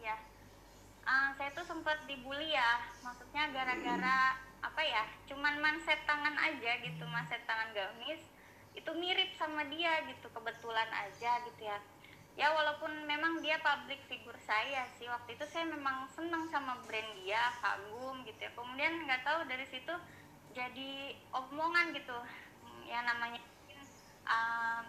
ya 0.00 0.16
Ah, 1.04 1.32
saya 1.36 1.52
tuh 1.52 1.64
sempat 1.68 2.08
dibully 2.08 2.56
ya. 2.56 2.80
Maksudnya 3.04 3.52
gara-gara 3.52 4.18
apa 4.64 4.80
ya 4.80 5.04
cuman 5.28 5.60
manset 5.60 6.00
tangan 6.08 6.32
aja 6.40 6.80
gitu 6.80 7.04
manset 7.04 7.44
tangan 7.44 7.68
gamis 7.76 8.16
itu 8.72 8.90
mirip 8.96 9.28
sama 9.36 9.60
dia 9.68 10.00
gitu 10.08 10.26
kebetulan 10.32 10.88
aja 10.90 11.32
gitu 11.44 11.62
ya. 11.62 11.78
Ya 12.34 12.50
walaupun 12.50 12.90
memang 13.06 13.38
dia 13.44 13.62
public 13.62 14.00
figure 14.10 14.40
saya 14.42 14.88
sih 14.98 15.06
waktu 15.06 15.38
itu 15.38 15.44
saya 15.46 15.70
memang 15.70 16.10
seneng 16.10 16.50
sama 16.50 16.82
brand 16.88 17.10
dia 17.22 17.52
kagum 17.62 18.24
gitu 18.26 18.40
ya. 18.40 18.50
Kemudian 18.56 19.04
nggak 19.06 19.22
tahu 19.22 19.46
dari 19.46 19.66
situ 19.68 19.94
jadi 20.56 21.14
omongan 21.30 21.94
gitu. 21.94 22.16
Hmm, 22.64 22.82
ya 22.88 23.04
namanya 23.06 23.38
ah, 24.26 24.82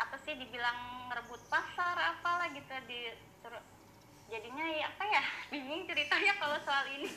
apa 0.00 0.16
sih 0.26 0.34
dibilang 0.36 1.08
ngerebut 1.10 1.40
pasar 1.48 1.94
apalah 2.16 2.50
gitu 2.50 2.74
di 2.90 3.14
jadinya 4.34 4.66
ya 4.66 4.86
apa 4.90 5.04
ya 5.06 5.22
bingung 5.52 5.86
ceritanya 5.86 6.32
kalau 6.40 6.58
soal 6.66 6.84
ini. 6.90 7.10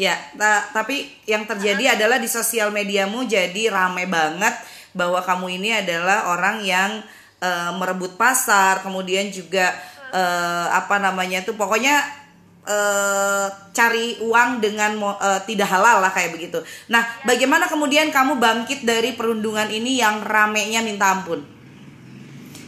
Ya, 0.00 0.16
ta- 0.40 0.72
tapi 0.72 1.12
yang 1.28 1.44
terjadi 1.44 2.00
adalah 2.00 2.16
di 2.16 2.24
sosial 2.24 2.72
mediamu 2.72 3.28
jadi 3.28 3.68
rame 3.68 4.08
banget 4.08 4.56
bahwa 4.96 5.20
kamu 5.20 5.60
ini 5.60 5.84
adalah 5.84 6.32
orang 6.32 6.64
yang 6.64 7.04
eh, 7.44 7.72
merebut 7.76 8.16
pasar, 8.16 8.80
kemudian 8.80 9.28
juga 9.28 9.76
eh, 10.16 10.66
apa 10.72 10.96
namanya 10.96 11.44
tuh 11.44 11.52
pokoknya 11.60 12.21
eh, 12.66 13.46
cari 13.74 14.22
uang 14.22 14.62
dengan 14.62 14.92
eh, 15.18 15.40
tidak 15.46 15.68
halal 15.70 15.98
lah 16.02 16.12
kayak 16.14 16.34
begitu. 16.34 16.62
Nah, 16.90 17.02
bagaimana 17.26 17.66
kemudian 17.66 18.14
kamu 18.14 18.38
bangkit 18.38 18.86
dari 18.86 19.14
perundungan 19.18 19.66
ini 19.70 19.98
yang 19.98 20.22
ramenya 20.22 20.82
minta 20.82 21.10
ampun? 21.10 21.42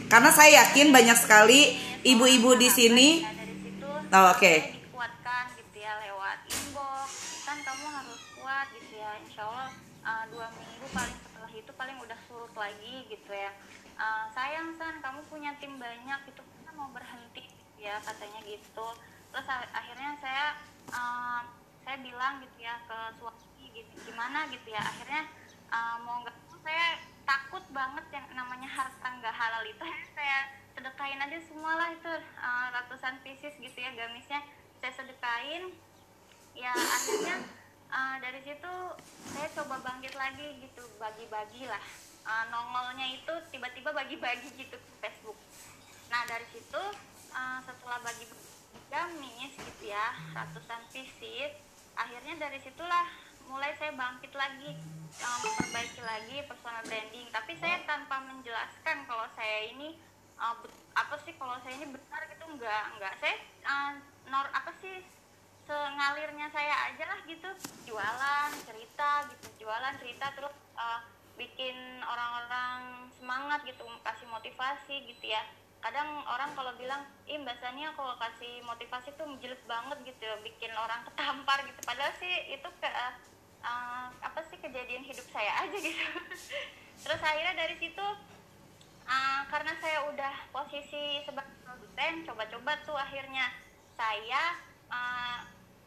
Karena 0.05 0.29
saya 0.29 0.65
yakin 0.65 0.93
banyak 0.93 1.17
sekali 1.17 1.75
ibu-ibu 2.05 2.53
di 2.55 2.69
sini. 2.69 3.07
ya 3.25 3.31
situ 3.41 3.89
Oh, 4.13 4.31
oke. 4.31 4.53
dikuatkan 4.85 5.43
gitu 5.57 5.77
ya 5.81 5.93
kan 7.45 7.57
kamu 7.61 7.85
harus 7.87 8.21
kuat 8.37 8.67
gitu 8.73 8.97
ya 8.97 9.11
insya 9.21 9.45
Allah 9.45 9.69
uh, 10.05 10.23
dua 10.33 10.47
minggu 10.53 10.85
paling 10.93 11.17
setelah 11.17 11.51
itu 11.53 11.71
paling 11.77 11.97
udah 12.01 12.19
surut 12.27 12.53
lagi 12.57 13.05
gitu 13.09 13.31
ya 13.33 13.51
Uh, 13.95 14.27
sayang 14.35 14.75
san 14.75 14.99
kamu 14.99 15.23
punya 15.31 15.55
tim 15.55 15.79
banyak 15.79 16.19
itu 16.27 16.43
mau 16.75 16.91
berhenti 16.91 17.47
gitu 17.47 17.87
ya 17.87 17.95
katanya 18.03 18.43
gitu 18.43 18.87
terus 19.35 19.51
akhirnya 19.51 20.15
saya 20.23 20.55
uh, 20.95 21.43
saya 21.83 21.99
bilang 21.99 22.39
gitu 22.39 22.63
ya 22.63 22.79
ke 22.87 23.19
suami 23.19 23.67
gitu 23.75 23.91
gimana? 24.07 24.47
gitu 24.47 24.71
ya. 24.71 24.79
Akhirnya 24.79 25.27
uh, 25.75 25.99
mau 26.07 26.23
nggak 26.23 26.39
saya 26.63 27.03
takut 27.27 27.59
banget 27.75 28.05
yang 28.15 28.23
namanya 28.31 28.71
harta 28.71 29.03
nggak 29.03 29.35
halal 29.35 29.59
itu. 29.67 29.83
Saya 30.15 30.55
sedekain 30.71 31.19
aja 31.19 31.35
semualah 31.51 31.91
itu 31.91 32.07
uh, 32.39 32.67
ratusan 32.79 33.19
pieces 33.27 33.59
gitu 33.59 33.75
ya 33.75 33.91
gamisnya. 33.91 34.39
Saya 34.79 35.03
sedekain. 35.03 35.75
Ya 36.55 36.71
akhirnya 36.71 37.43
uh, 37.91 38.15
dari 38.23 38.39
situ 38.39 38.73
saya 39.35 39.51
coba 39.51 39.83
bangkit 39.83 40.15
lagi 40.15 40.63
gitu 40.63 40.87
bagi-bagi 40.95 41.67
lah. 41.67 41.83
Uh, 42.23 42.47
nongolnya 42.55 43.19
itu 43.19 43.35
tiba-tiba 43.51 43.91
bagi-bagi 43.91 44.47
gitu 44.55 44.79
ke 44.79 44.91
Facebook. 45.03 45.35
Nah 46.07 46.23
dari 46.23 46.47
situ 46.55 46.81
uh, 47.35 47.59
setelah 47.67 47.99
bagi 47.99 48.44
gamis 48.91 49.53
gitu 49.55 49.83
ya 49.91 50.15
ratusan 50.35 50.81
pieces 50.91 51.53
akhirnya 51.95 52.47
dari 52.47 52.59
situlah 52.59 53.07
mulai 53.47 53.71
saya 53.77 53.93
bangkit 53.93 54.33
lagi 54.33 54.73
memperbaiki 55.15 56.01
lagi 56.01 56.37
personal 56.49 56.83
branding. 56.83 57.27
Tapi 57.31 57.53
saya 57.61 57.77
tanpa 57.87 58.19
menjelaskan 58.25 59.05
kalau 59.07 59.27
saya 59.37 59.71
ini 59.71 59.95
uh, 60.35 60.55
apa 60.95 61.15
sih 61.23 61.33
kalau 61.39 61.55
saya 61.63 61.77
ini 61.79 61.87
benar 61.93 62.21
gitu 62.27 62.43
enggak 62.49 62.83
enggak. 62.97 63.13
Saya 63.21 63.35
uh, 63.63 63.91
nor 64.27 64.47
apa 64.51 64.71
sih 64.81 65.05
sengalirnya 65.65 66.51
saya 66.51 66.91
aja 66.91 67.05
lah 67.07 67.19
gitu. 67.29 67.49
Jualan 67.87 68.51
cerita 68.65 69.09
gitu 69.31 69.47
jualan 69.65 69.95
cerita 69.97 70.29
terus 70.35 70.55
uh, 70.77 71.01
bikin 71.35 71.75
orang-orang 72.05 73.09
semangat 73.17 73.59
gitu 73.67 73.83
kasih 74.03 74.27
motivasi 74.29 74.95
gitu 75.09 75.25
ya 75.25 75.43
kadang 75.85 76.25
orang 76.25 76.49
kalau 76.57 76.73
bilang 76.81 77.05
ih 77.29 77.37
mbak 77.37 77.61
Sania 77.61 77.93
kalau 77.93 78.17
kasih 78.17 78.61
motivasi 78.65 79.13
tuh 79.13 79.29
menjelit 79.29 79.61
banget 79.69 79.97
gitu 80.01 80.25
bikin 80.41 80.73
orang 80.73 81.05
ketampar 81.05 81.61
gitu. 81.61 81.79
Padahal 81.85 82.13
sih 82.17 82.33
itu 82.49 82.69
ke 82.81 82.89
uh, 83.61 84.09
apa 84.09 84.39
sih 84.49 84.57
kejadian 84.57 85.05
hidup 85.05 85.27
saya 85.29 85.61
aja 85.61 85.77
gitu. 85.77 86.05
Terus 87.05 87.21
akhirnya 87.21 87.53
dari 87.53 87.75
situ 87.77 88.05
uh, 89.05 89.41
karena 89.49 89.77
saya 89.77 90.09
udah 90.09 90.33
posisi 90.49 91.21
sebagai 91.21 91.53
produsen 91.61 92.25
coba-coba 92.25 92.81
tuh 92.81 92.97
akhirnya 92.97 93.53
saya 93.93 94.57
uh, 94.89 95.39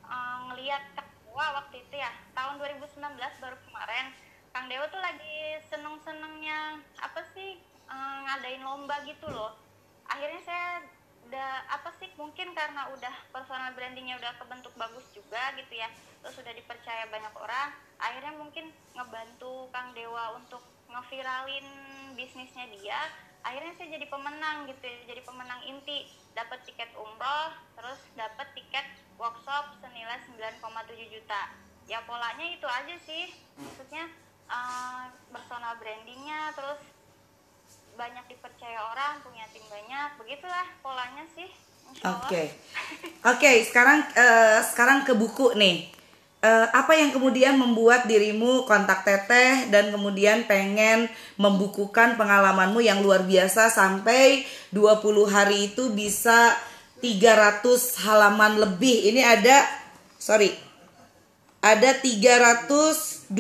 uh, 0.07 0.39
ngelihat 0.53 0.95
wah 1.35 1.59
waktu 1.59 1.83
itu 1.83 1.95
ya 1.99 2.11
tahun 2.39 2.63
2019 2.63 3.19
baru 3.43 3.59
kemarin. 3.67 4.15
Kang 4.49 4.67
Dewa 4.71 4.89
tuh 4.89 4.99
lagi 4.99 5.61
seneng-senengnya 5.69 6.81
apa 6.99 7.21
sih 7.37 7.61
uh, 7.91 8.19
ngadain 8.27 8.63
lomba 8.65 9.03
gitu 9.05 9.29
loh 9.29 9.68
akhirnya 10.19 10.43
saya 10.43 10.69
udah 11.31 11.53
apa 11.71 11.95
sih 12.03 12.11
mungkin 12.19 12.51
karena 12.59 12.91
udah 12.91 13.15
personal 13.31 13.71
brandingnya 13.79 14.19
udah 14.19 14.35
kebentuk 14.43 14.75
bagus 14.75 15.07
juga 15.15 15.55
gitu 15.55 15.79
ya 15.79 15.87
terus 16.25 16.35
sudah 16.35 16.51
dipercaya 16.51 17.07
banyak 17.07 17.35
orang 17.39 17.71
akhirnya 18.03 18.35
mungkin 18.35 18.75
ngebantu 18.99 19.71
Kang 19.71 19.95
Dewa 19.95 20.35
untuk 20.35 20.65
ngeviralin 20.91 21.69
bisnisnya 22.19 22.67
dia 22.75 22.99
akhirnya 23.47 23.73
saya 23.79 23.89
jadi 23.97 24.07
pemenang 24.11 24.67
gitu 24.67 24.85
ya 24.85 24.99
jadi 25.15 25.23
pemenang 25.23 25.61
inti. 25.67 26.11
Dapat 26.37 26.63
tiket 26.71 26.91
umroh 26.95 27.51
terus 27.75 27.99
dapat 28.15 28.47
tiket 28.55 28.87
workshop 29.19 29.75
senilai 29.83 30.23
9,7 30.39 30.63
juta. 31.11 31.51
Ya 31.91 31.99
polanya 32.07 32.47
itu 32.47 32.69
aja 32.69 32.95
sih 33.03 33.35
maksudnya 33.59 34.07
uh, 34.47 35.11
personal 35.35 35.75
brandingnya 35.83 36.55
terus 36.55 36.79
banyak 37.99 38.25
dipercaya 38.31 38.79
orang 38.95 39.19
punya 39.27 39.43
tim 39.51 39.67
banyak 39.67 40.09
begitulah 40.23 40.67
polanya 40.81 41.27
sih 41.35 41.51
Oke, 41.99 42.05
okay. 42.05 42.47
oke. 43.27 43.43
Okay, 43.43 43.57
sekarang 43.67 44.05
uh, 44.15 44.61
sekarang 44.63 45.03
ke 45.03 45.17
buku 45.19 45.57
nih. 45.59 45.89
Uh, 46.39 46.71
apa 46.71 46.95
yang 46.95 47.11
kemudian 47.11 47.59
membuat 47.59 48.07
dirimu 48.07 48.63
kontak 48.63 49.03
Teteh 49.03 49.67
dan 49.75 49.91
kemudian 49.91 50.47
pengen 50.47 51.11
membukukan 51.35 52.15
pengalamanmu 52.15 52.79
yang 52.79 53.03
luar 53.03 53.27
biasa 53.27 53.75
sampai 53.75 54.47
20 54.71 55.03
hari 55.27 55.75
itu 55.75 55.91
bisa 55.91 56.55
300 57.03 57.67
halaman 58.07 58.63
lebih. 58.63 59.11
Ini 59.11 59.27
ada 59.27 59.67
sorry. 60.23 60.55
Ada 61.59 61.99
328 61.99 63.35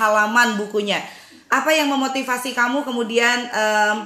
halaman 0.00 0.48
bukunya 0.56 1.04
apa 1.50 1.70
yang 1.70 1.90
memotivasi 1.92 2.56
kamu 2.56 2.82
kemudian 2.82 3.48
um, 3.52 3.96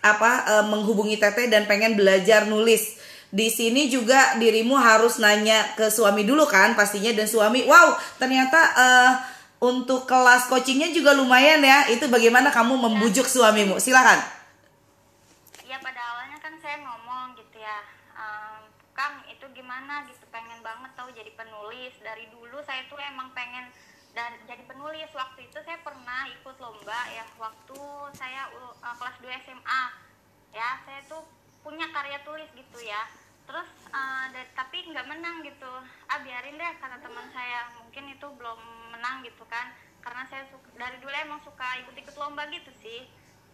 apa 0.00 0.32
um, 0.60 0.78
menghubungi 0.78 1.18
Teteh 1.18 1.50
dan 1.50 1.66
pengen 1.66 1.98
belajar 1.98 2.46
nulis? 2.46 2.98
Di 3.26 3.50
sini 3.50 3.90
juga 3.90 4.38
dirimu 4.38 4.78
harus 4.78 5.18
nanya 5.18 5.74
ke 5.74 5.90
suami 5.90 6.22
dulu 6.22 6.46
kan 6.46 6.78
pastinya 6.78 7.10
dan 7.10 7.26
suami 7.26 7.66
wow 7.66 7.98
ternyata 8.22 8.60
uh, 8.78 9.12
untuk 9.58 10.06
kelas 10.06 10.46
coachingnya 10.46 10.94
juga 10.94 11.12
lumayan 11.16 11.60
ya. 11.60 11.90
Itu 11.90 12.06
bagaimana 12.06 12.54
kamu 12.54 12.78
membujuk 12.78 13.26
suamimu? 13.26 13.82
Silakan. 13.82 14.22
Ya 15.66 15.82
pada 15.82 16.00
awalnya 16.14 16.38
kan 16.38 16.54
saya 16.62 16.78
ngomong 16.86 17.34
gitu 17.34 17.58
ya 17.58 17.82
um, 18.14 18.62
Kang 18.94 19.26
itu 19.26 19.44
gimana 19.52 20.06
gitu 20.06 20.22
pengen 20.30 20.62
banget 20.62 20.94
tahu 20.94 21.10
jadi 21.10 21.34
penulis. 21.34 21.98
Dari 22.00 22.30
dulu 22.30 22.62
saya 22.62 22.86
tuh 22.86 23.00
emang 23.02 23.34
pengen 23.34 23.68
dan 24.16 24.32
jadi 24.48 24.64
penulis 24.64 25.12
waktu 25.12 25.44
itu 25.44 25.60
saya 25.60 25.76
pernah 25.84 26.24
ikut 26.32 26.56
lomba 26.56 27.00
ya 27.12 27.28
waktu 27.36 27.76
saya 28.16 28.48
uh, 28.56 28.96
kelas 28.96 29.16
2 29.20 29.28
SMA 29.44 29.82
ya 30.56 30.80
saya 30.88 31.04
tuh 31.04 31.20
punya 31.60 31.84
karya 31.92 32.22
tulis 32.24 32.48
gitu 32.56 32.78
ya. 32.80 33.04
Terus 33.44 33.68
uh, 33.92 34.30
tapi 34.56 34.88
nggak 34.88 35.04
menang 35.04 35.44
gitu. 35.44 35.68
Ah 36.08 36.22
biarin 36.24 36.56
deh 36.56 36.72
kata 36.80 37.02
teman 37.04 37.28
saya. 37.34 37.68
Mungkin 37.82 38.16
itu 38.16 38.26
belum 38.40 38.60
menang 38.96 39.20
gitu 39.26 39.44
kan. 39.50 39.76
Karena 40.00 40.24
saya 40.32 40.48
suka, 40.48 40.70
dari 40.80 40.96
dulu 41.02 41.10
emang 41.12 41.42
suka 41.44 41.82
ikut-ikut 41.84 42.16
lomba 42.16 42.48
gitu 42.48 42.72
sih. 42.80 43.04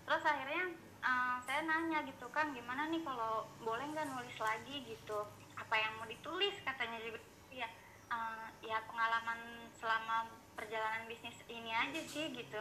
Terus 0.07 0.22
akhirnya 0.22 0.79
uh, 1.03 1.42
saya 1.42 1.66
nanya 1.66 2.07
gitu 2.07 2.29
kan 2.31 2.55
gimana 2.55 2.87
nih 2.92 3.03
kalau 3.03 3.51
boleh 3.64 3.88
nggak 3.90 4.12
nulis 4.14 4.37
lagi 4.38 4.87
gitu? 4.87 5.27
Apa 5.57 5.75
yang 5.75 5.98
mau 5.98 6.07
ditulis? 6.07 6.55
katanya. 6.62 7.01
Juga 7.01 7.18
ya 7.51 7.66
uh, 8.12 8.46
ya 8.61 8.79
pengalaman 8.85 9.40
selama 9.72 10.29
perjalanan 10.55 11.09
bisnis 11.09 11.37
ini 11.48 11.72
aja 11.72 12.01
sih 12.05 12.31
gitu. 12.37 12.61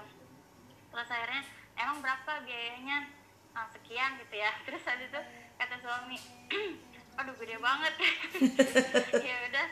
Terus 0.91 1.09
akhirnya 1.11 1.43
emang 1.75 1.99
berapa 1.99 2.43
biayanya? 2.47 3.11
Nah, 3.51 3.67
sekian 3.67 4.15
gitu 4.23 4.35
ya. 4.39 4.51
Terus 4.65 4.83
habis 4.87 5.11
itu 5.11 5.21
kata 5.59 5.75
suami 5.83 6.17
aduh 7.19 7.35
gede 7.37 7.57
banget. 7.59 7.93
Ya 9.27 9.35
udah 9.51 9.67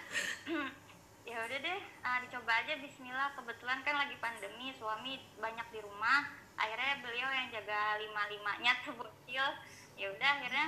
ya 1.29 1.37
udah 1.45 1.59
deh 1.61 1.79
uh, 2.03 2.17
dicoba 2.27 2.51
aja 2.61 2.73
Bismillah. 2.77 3.33
Kebetulan 3.39 3.79
kan 3.87 3.95
lagi 3.95 4.15
pandemi 4.19 4.75
suami 4.75 5.17
banyak 5.39 5.67
di 5.71 5.79
rumah. 5.81 6.27
Akhirnya 6.59 6.99
beliau 6.99 7.29
yang 7.31 7.47
jaga 7.55 7.97
lima 8.03 8.27
limanya 8.27 8.75
tuh 8.83 8.93
bocil. 8.99 9.47
Ya 9.95 10.07
udah 10.11 10.29
akhirnya 10.39 10.67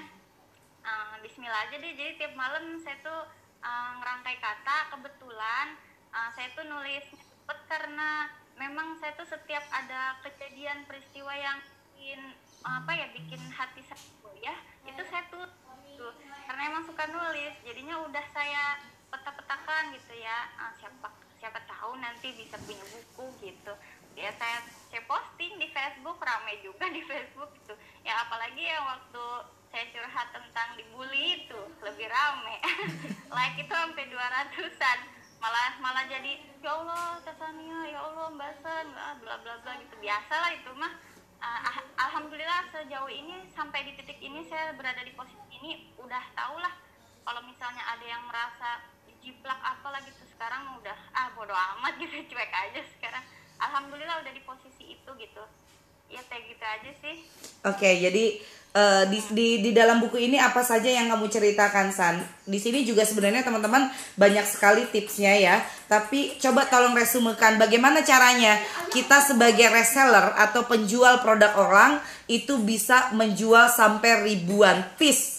uh, 0.87 1.15
Bismillah 1.19 1.67
aja 1.67 1.75
deh. 1.77 1.93
Jadi 1.93 2.11
tiap 2.17 2.33
malam 2.39 2.79
saya 2.79 2.97
tuh 3.03 3.40
uh, 3.61 3.91
ngerangkai 4.01 4.37
kata 4.41 4.77
kebetulan 4.93 5.77
uh, 6.13 6.29
saya 6.35 6.49
tuh 6.53 6.65
nulis 6.67 7.05
cepet 7.05 7.59
karena 7.69 8.29
memang 8.57 8.97
saya 9.01 9.15
tuh 9.17 9.25
setiap 9.25 9.63
ada 9.73 10.19
kejadian 10.21 10.85
peristiwa 10.85 11.33
yang 11.33 11.57
bikin 11.95 12.21
apa 12.61 12.91
ya 12.93 13.07
bikin 13.13 13.41
hati 13.49 13.81
saya 13.85 14.03
ya 14.41 14.55
itu 14.85 15.01
saya 15.09 15.25
tuh 15.33 15.45
tuh 15.97 16.13
karena 16.49 16.61
emang 16.73 16.83
suka 16.85 17.05
nulis 17.09 17.53
jadinya 17.61 18.01
udah 18.05 18.25
saya 18.33 18.81
peta-petakan 19.11 19.91
gitu 19.93 20.13
ya. 20.17 20.37
Uh, 20.57 20.71
siapa 20.79 21.07
siapa 21.37 21.59
tahu 21.67 21.99
nanti 21.99 22.31
bisa 22.33 22.55
punya 22.63 22.81
buku 22.89 23.25
gitu. 23.43 23.73
Ya 24.15 24.31
saya 24.39 24.63
saya 24.89 25.03
posting 25.07 25.59
di 25.59 25.67
Facebook 25.71 26.17
ramai 26.23 26.59
juga 26.63 26.87
di 26.89 27.03
Facebook 27.03 27.51
gitu. 27.61 27.75
Ya 28.07 28.23
apalagi 28.25 28.63
yang 28.63 28.83
waktu 28.87 29.25
saya 29.71 29.85
curhat 29.91 30.27
tentang 30.35 30.67
dibully 30.75 31.47
itu 31.47 31.59
lebih 31.79 32.11
rame 32.11 32.59
like 33.31 33.55
itu 33.55 33.71
sampai 33.71 34.05
200an 34.11 34.99
malah 35.41 35.73
malah 35.81 36.05
jadi 36.05 36.37
ya 36.61 36.69
Allah 36.69 37.17
Tasania 37.25 37.79
ya 37.89 37.99
Allah 38.05 38.29
Mbak 38.29 38.53
San 38.61 38.85
bla 38.93 39.35
bla 39.41 39.53
bla 39.63 39.73
gitu. 39.81 39.95
Biasa 39.97 40.33
lah 40.37 40.51
itu 40.53 40.71
mah. 40.77 40.93
Uh, 41.41 41.81
alhamdulillah 41.97 42.69
sejauh 42.69 43.09
ini 43.09 43.49
sampai 43.57 43.81
di 43.81 43.97
titik 43.97 44.21
ini 44.21 44.45
saya 44.45 44.77
berada 44.77 45.01
di 45.01 45.09
posisi 45.17 45.41
ini 45.57 45.89
udah 45.97 46.21
tau 46.37 46.61
lah. 46.61 46.69
Kalau 47.25 47.41
misalnya 47.49 47.81
ada 47.81 48.05
yang 48.05 48.21
merasa 48.29 48.85
jiplak 49.25 49.57
apalah 49.65 50.05
gitu 50.05 50.21
sekarang 50.29 50.77
udah 50.77 50.97
ah 51.17 51.33
bodo 51.33 51.53
amat 51.53 51.97
gitu 52.05 52.29
cuek 52.29 52.51
aja 52.53 52.85
sekarang. 52.93 53.25
Alhamdulillah 53.57 54.21
udah 54.21 54.33
di 54.37 54.41
posisi 54.45 54.93
itu 54.93 55.11
gitu 55.17 55.43
ya 56.11 56.21
kayak 56.27 56.43
gitu 56.51 56.65
aja 56.67 56.91
sih 56.99 57.15
oke 57.63 57.79
okay, 57.79 58.03
jadi 58.03 58.23
uh, 58.75 59.03
di, 59.07 59.19
di 59.31 59.47
di 59.59 59.71
dalam 59.71 59.99
buku 60.03 60.19
ini 60.19 60.39
apa 60.39 60.63
saja 60.63 60.87
yang 60.87 61.11
kamu 61.11 61.27
ceritakan 61.27 61.91
San? 61.91 62.19
Di 62.47 62.59
sini 62.59 62.83
juga 62.87 63.03
sebenarnya 63.03 63.43
teman-teman 63.43 63.91
banyak 64.15 64.45
sekali 64.47 64.87
tipsnya 64.89 65.35
ya. 65.37 65.55
Tapi 65.87 66.39
coba 66.39 66.67
tolong 66.67 66.95
resumekan 66.95 67.59
bagaimana 67.59 68.03
caranya 68.03 68.59
kita 68.91 69.23
sebagai 69.23 69.67
reseller 69.71 70.35
atau 70.39 70.67
penjual 70.67 71.19
produk 71.23 71.51
orang 71.59 71.91
itu 72.31 72.59
bisa 72.63 73.11
menjual 73.15 73.67
sampai 73.71 74.23
ribuan 74.23 74.87
piece. 74.95 75.30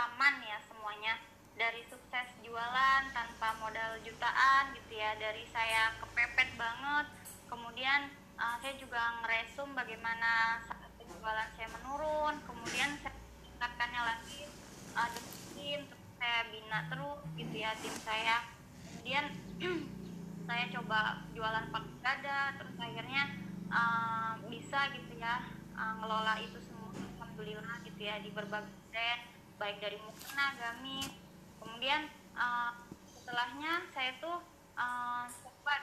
Pengalaman 0.00 0.40
ya 0.48 0.56
semuanya. 0.64 1.14
Dari 1.60 1.84
sukses 1.92 2.32
jualan 2.40 3.02
tanpa 3.12 3.52
modal 3.60 4.00
jutaan 4.00 4.72
gitu 4.72 4.96
ya. 4.96 5.12
Dari 5.20 5.44
saya 5.52 5.92
kepepet 6.00 6.56
banget. 6.56 7.04
Kemudian 7.44 8.08
uh, 8.40 8.56
saya 8.64 8.80
juga 8.80 8.96
ngeresum 9.20 9.76
bagaimana 9.76 10.64
saat 10.64 10.88
penjualan 10.96 11.52
saya 11.52 11.68
menurun. 11.76 12.32
Kemudian 12.48 12.96
saya 13.04 13.12
tingkatkannya 13.44 14.00
lagi 14.00 14.48
uh, 14.96 15.10
tim 15.52 15.84
saya 16.16 16.48
bina 16.48 16.80
terus 16.88 17.20
gitu 17.36 17.56
ya 17.60 17.76
tim 17.84 17.92
saya. 18.00 18.40
Kemudian 18.80 19.24
saya 20.48 20.64
coba 20.80 21.28
jualan 21.36 21.68
pakai 21.68 21.96
dada 22.00 22.40
terus 22.56 22.76
akhirnya 22.80 23.36
uh, 23.68 24.32
bisa 24.48 24.96
gitu 24.96 25.20
ya 25.20 25.44
uh, 25.76 25.92
ngelola 26.00 26.40
itu 26.40 26.56
semua 26.64 26.88
alhamdulillah 27.20 27.84
gitu 27.84 28.00
ya 28.00 28.16
di 28.24 28.32
berbagai 28.32 28.72
brand 28.88 29.29
baik 29.60 29.76
dari 29.76 30.00
mukena 30.00 30.56
gamis. 30.56 31.12
Kemudian 31.60 32.08
uh, 32.32 32.72
setelahnya 33.04 33.84
saya 33.92 34.16
tuh 34.16 34.40
uh, 34.80 35.28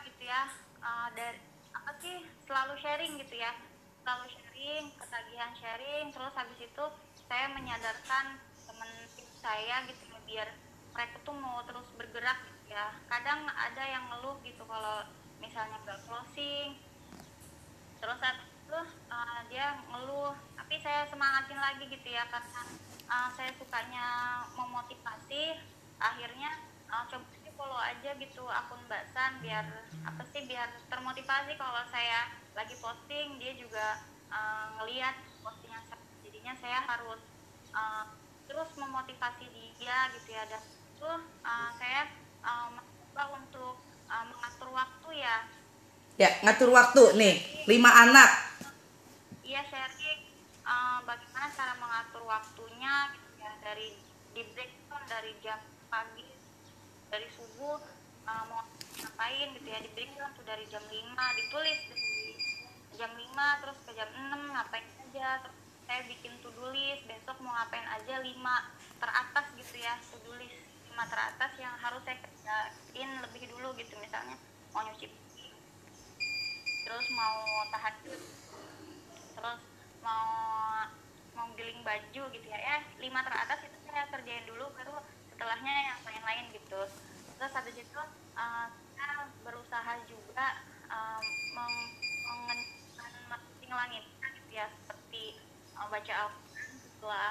gitu 0.04 0.28
ya 0.28 0.50
uh, 0.82 1.08
dari 1.16 1.40
apa 1.72 1.94
sih 2.02 2.26
selalu 2.50 2.74
sharing 2.82 3.22
gitu 3.22 3.38
ya. 3.38 3.54
Selalu 4.02 4.26
sharing 4.34 4.86
ketagihan 4.98 5.54
sharing 5.54 6.06
terus 6.10 6.34
habis 6.34 6.58
itu 6.58 6.86
saya 7.30 7.54
menyadarkan 7.54 8.42
teman 8.66 8.90
saya 9.38 9.86
gitu 9.86 10.04
ya, 10.10 10.20
biar 10.26 10.50
mereka 10.98 11.16
tuh 11.22 11.38
mau 11.38 11.62
terus 11.70 11.86
bergerak 11.94 12.42
gitu 12.50 12.74
ya. 12.74 12.90
Kadang 13.06 13.46
ada 13.46 13.84
yang 13.86 14.10
ngeluh 14.10 14.42
gitu 14.42 14.66
kalau 14.66 15.06
misalnya 15.38 15.78
gak 15.86 16.02
closing. 16.10 16.82
Terus 18.02 18.18
saat 18.18 18.42
itu 18.42 18.80
uh, 19.14 19.40
dia 19.54 19.78
ngeluh. 19.94 20.34
Tapi 20.58 20.76
saya 20.82 21.08
semangatin 21.08 21.62
lagi 21.62 21.86
gitu 21.88 22.10
ya 22.12 22.28
karena 22.28 22.87
uh, 23.08 23.30
saya 23.34 23.51
sukanya 23.55 24.05
memotivasi. 24.53 25.58
Akhirnya 25.97 26.62
uh, 26.91 27.03
coba 27.10 27.26
sih 27.34 27.51
follow 27.58 27.80
aja 27.80 28.14
gitu 28.22 28.45
akun 28.45 28.78
Mbak 28.86 29.03
San 29.16 29.41
biar 29.41 29.66
apa 30.05 30.22
sih 30.30 30.45
biar 30.45 30.70
termotivasi 30.91 31.58
kalau 31.58 31.82
saya 31.89 32.30
lagi 32.53 32.76
posting. 32.78 33.41
Dia 33.41 33.58
juga 33.58 34.03
uh, 34.30 34.78
ngelihat 34.82 35.16
postingan 35.41 35.84
saya. 35.89 36.03
Jadinya 36.22 36.53
saya 36.62 36.80
harus 36.86 37.22
uh, 37.74 38.05
terus 38.45 38.70
memotivasi 38.78 39.49
dia 39.49 39.97
gitu 40.14 40.30
ya. 40.32 40.43
Dan 40.45 40.62
itu 40.68 41.12
uh, 41.43 41.70
saya 41.80 42.12
uh, 42.45 42.70
untuk 43.34 43.82
uh, 44.05 44.26
mengatur 44.30 44.70
waktu 44.70 45.10
ya. 45.18 45.36
Ya 46.18 46.30
ngatur 46.45 46.70
waktu 46.70 47.03
nih. 47.18 47.36
Lima 47.66 47.89
anak. 47.89 48.30
Iya 49.41 49.64
uh, 49.64 50.07
bagaimana 51.08 51.47
cara 51.55 51.74
mengatur 51.80 52.28
waktunya 52.28 53.16
gitu 53.16 53.39
ya 53.39 53.51
dari 53.64 53.95
di 54.36 54.43
breakdown 54.51 55.03
dari 55.08 55.32
jam 55.39 55.55
pagi 55.88 56.28
dari 57.08 57.28
subuh 57.32 57.80
uh, 58.28 58.43
mau 58.51 58.68
ngapain 58.99 59.55
gitu 59.55 59.68
ya 59.72 59.80
di 59.80 59.89
breakdown 59.95 60.36
tuh 60.36 60.43
dari 60.43 60.68
jam 60.68 60.84
5 60.84 60.91
ditulis 61.39 61.80
dari 61.88 62.36
jam 62.99 63.12
5 63.16 63.62
terus 63.64 63.78
ke 63.88 63.91
jam 63.95 64.10
6 64.12 64.51
ngapain 64.51 64.84
aja 64.84 65.47
terus 65.47 65.58
saya 65.88 66.03
bikin 66.12 66.36
to 66.43 66.51
do 66.51 66.68
list 66.76 67.08
besok 67.08 67.39
mau 67.39 67.55
ngapain 67.55 67.88
aja 67.88 68.20
5 68.20 68.28
teratas 68.99 69.45
gitu 69.55 69.76
ya 69.80 69.95
to 70.12 70.20
do 70.28 70.36
list 70.36 70.60
5 70.91 71.08
teratas 71.08 71.51
yang 71.55 71.72
harus 71.80 72.03
saya 72.03 72.20
kerjain 72.20 73.12
lebih 73.24 73.47
dulu 73.55 73.72
gitu 73.80 73.95
misalnya 74.03 74.36
mau 74.76 74.84
nyuci 74.84 75.08
terus 76.84 77.08
mau 77.16 77.39
tahajud 77.72 78.22
terus 79.39 79.77
mau 80.08 80.88
mau 81.36 81.47
giling 81.60 81.84
baju 81.84 82.24
gitu 82.32 82.47
ya. 82.47 82.60
Ya 82.60 82.76
lima 83.03 83.20
teratas 83.28 83.60
itu 83.68 83.78
saya 83.84 84.08
kerjain 84.08 84.47
dulu 84.47 84.72
baru 84.80 85.03
setelahnya 85.36 85.74
yang 85.91 85.99
lain-lain 86.08 86.45
gitu. 86.55 86.82
Terus 87.38 87.51
habis 87.53 87.76
itu 87.76 88.01
uh, 88.39 88.68
saya 88.95 89.28
berusaha 89.43 89.93
juga 90.08 90.64
um, 90.88 91.24
mengenalkan 91.53 93.14
marketing 93.28 93.74
langit 93.76 94.03
gitu 94.24 94.51
ya 94.55 94.72
seperti 94.72 95.38
uh, 95.76 95.88
baca 95.91 96.14
Al-Quran 96.26 96.68
setelah 96.88 97.30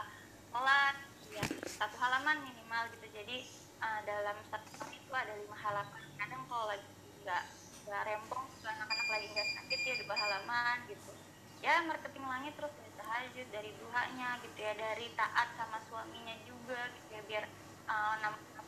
sholat 0.52 0.94
ya 1.32 1.44
satu 1.80 1.96
halaman 1.96 2.44
minimal 2.44 2.92
gitu. 2.92 3.06
Jadi 3.10 3.36
uh, 3.80 4.00
dalam 4.04 4.36
satu 4.52 4.68
tahun 4.76 4.92
itu 4.94 5.12
ada 5.16 5.32
lima 5.32 5.56
halaman. 5.56 6.02
Kadang 6.20 6.42
kalau 6.46 6.68
lagi 6.70 6.86
nggak 7.24 7.42
nggak 7.86 8.02
rempong 8.06 8.46
anak-anak 8.66 9.08
lagi 9.10 9.26
nggak 9.30 9.48
sakit 9.58 9.80
ya 9.82 9.94
dua 10.02 10.14
halaman 10.18 10.76
gitu 10.90 11.15
ya 11.66 11.82
marketing 11.82 12.22
langit 12.30 12.54
terus 12.54 12.70
dari 12.78 12.94
tahajud 12.94 13.46
dari 13.50 13.70
duhanya 13.82 14.38
gitu 14.38 14.54
ya 14.54 14.70
dari 14.78 15.10
taat 15.18 15.50
sama 15.58 15.82
suaminya 15.90 16.38
juga 16.46 16.78
gitu 16.94 17.10
ya 17.10 17.22
biar 17.26 17.44
uh, 17.90 18.14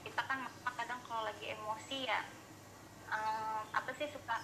kita 0.03 0.22
kan 0.26 0.51
kadang 0.74 0.99
kalau 1.07 1.22
lagi 1.22 1.55
emosi 1.55 2.11
ya 2.11 2.26
um, 3.07 3.70
apa 3.70 3.90
sih 3.94 4.11
suka 4.11 4.42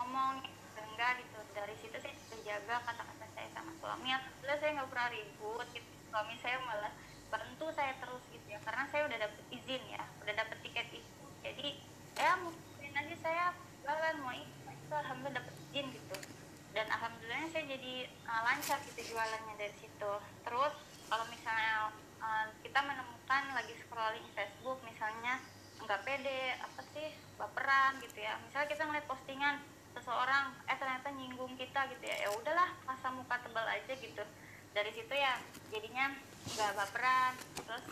ngomong 0.00 0.40
enggak 0.80 1.20
gitu. 1.20 1.44
Dari 1.52 1.76
situ 1.76 1.96
saya 2.00 2.16
terjaga 2.32 2.80
kata-kata 2.88 3.26
saya 3.36 3.48
sama 3.52 3.72
suami. 3.76 4.16
Alhamdulillah 4.16 4.58
saya 4.64 4.70
nggak 4.80 4.88
pernah 4.88 5.08
ribut 5.12 5.66
gitu 5.76 5.90
suami 6.08 6.34
saya 6.40 6.56
malah 6.64 6.92
bantu 7.28 7.68
saya 7.76 7.92
terus 8.00 8.24
gitu 8.32 8.46
ya 8.48 8.58
karena 8.64 8.88
saya 8.88 9.12
udah 9.12 9.18
dapet 9.28 9.44
izin 9.52 9.82
ya 9.92 10.02
udah 10.24 10.34
dapet 10.40 10.56
tiket 10.64 10.88
itu. 10.88 11.24
Jadi 11.44 11.68
ya 12.16 12.32
mungkin 12.40 12.92
aja 12.96 13.16
saya 13.20 13.44
jalan 13.84 14.16
mau 14.24 14.32
itu 14.32 14.88
alhamdulillah 14.88 15.36
dapet 15.36 15.54
izin 15.68 15.86
gitu 15.92 16.39
dan 16.70 16.86
alhamdulillah 16.86 17.50
saya 17.50 17.66
jadi 17.66 18.06
uh, 18.30 18.42
lancar 18.46 18.78
gitu 18.86 19.14
jualannya 19.14 19.54
dari 19.58 19.74
situ. 19.78 20.12
Terus 20.46 20.74
kalau 21.10 21.26
misalnya 21.26 21.90
uh, 22.22 22.46
kita 22.62 22.78
menemukan 22.78 23.42
lagi 23.50 23.74
scrolling 23.82 24.26
Facebook 24.38 24.78
misalnya 24.86 25.42
nggak 25.82 26.00
pede 26.06 26.54
apa 26.62 26.80
sih 26.94 27.10
baperan 27.34 27.98
gitu 27.98 28.22
ya. 28.22 28.38
Misalnya 28.46 28.68
kita 28.70 28.82
ngeliat 28.86 29.06
postingan 29.10 29.58
seseorang 29.90 30.54
eh 30.70 30.78
ternyata 30.78 31.10
nyinggung 31.10 31.58
kita 31.58 31.90
gitu 31.90 32.04
ya. 32.06 32.16
Ya 32.22 32.30
udahlah 32.38 32.70
pasang 32.86 33.18
muka 33.18 33.42
tebal 33.42 33.66
aja 33.66 33.92
gitu. 33.98 34.24
Dari 34.70 34.90
situ 34.94 35.10
ya 35.10 35.42
jadinya 35.74 36.14
nggak 36.54 36.72
baperan. 36.78 37.34
Terus 37.66 37.84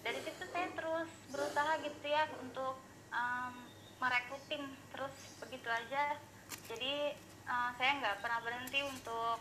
dari 0.00 0.20
situ 0.24 0.44
saya 0.48 0.72
terus 0.72 1.10
berusaha 1.28 1.76
gitu 1.84 2.06
ya 2.08 2.24
untuk 2.40 2.80
um, 3.12 3.54
merekrutin. 4.00 4.64
Terus 4.96 5.12
begitu 5.44 5.68
aja. 5.68 6.16
Jadi 6.64 7.27
uh, 7.48 7.70
saya 7.74 7.90
nggak 7.98 8.16
pernah 8.20 8.40
berhenti 8.44 8.80
untuk 8.84 9.40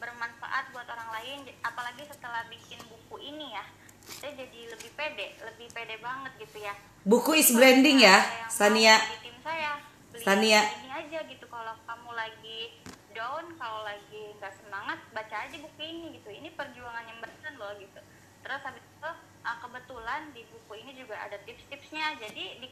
bermanfaat 0.00 0.72
buat 0.72 0.88
orang 0.88 1.10
lain 1.20 1.38
apalagi 1.60 2.08
setelah 2.08 2.46
bikin 2.48 2.80
buku 2.88 3.20
ini 3.20 3.52
ya. 3.52 3.64
Saya 4.10 4.32
jadi 4.32 4.72
lebih 4.72 4.90
pede 4.96 5.36
lebih 5.44 5.68
pede 5.76 6.00
banget 6.00 6.32
gitu 6.40 6.64
ya. 6.64 6.74
Buku 7.04 7.36
is 7.36 7.52
branding 7.52 8.00
ya 8.00 8.24
Sania. 8.48 8.96
di 8.96 9.28
tim 9.28 9.36
saya 9.44 9.76
beli 10.08 10.24
Sania. 10.24 10.62
ini 10.80 10.88
aja 10.88 11.18
gitu. 11.28 11.44
Kalau 11.46 11.74
kamu 11.84 12.10
lagi 12.16 12.60
down 13.12 13.44
kalau 13.60 13.84
lagi 13.84 14.34
nggak 14.40 14.54
semangat 14.56 14.98
baca 15.12 15.36
aja 15.44 15.56
buku 15.60 15.80
ini 15.84 16.16
gitu. 16.16 16.28
Ini 16.32 16.48
perjuangan 16.56 17.04
yang 17.04 17.18
berat 17.20 17.54
loh 17.60 17.72
gitu. 17.76 18.00
Terus 18.40 18.60
habis 18.64 18.80
itu 18.80 19.10
uh, 19.44 19.56
kebetulan 19.60 20.32
di 20.32 20.42
buku 20.48 20.72
ini 20.80 20.96
juga 20.96 21.20
ada 21.20 21.36
tips-tipsnya. 21.44 22.16
Jadi 22.16 22.64
di 22.64 22.68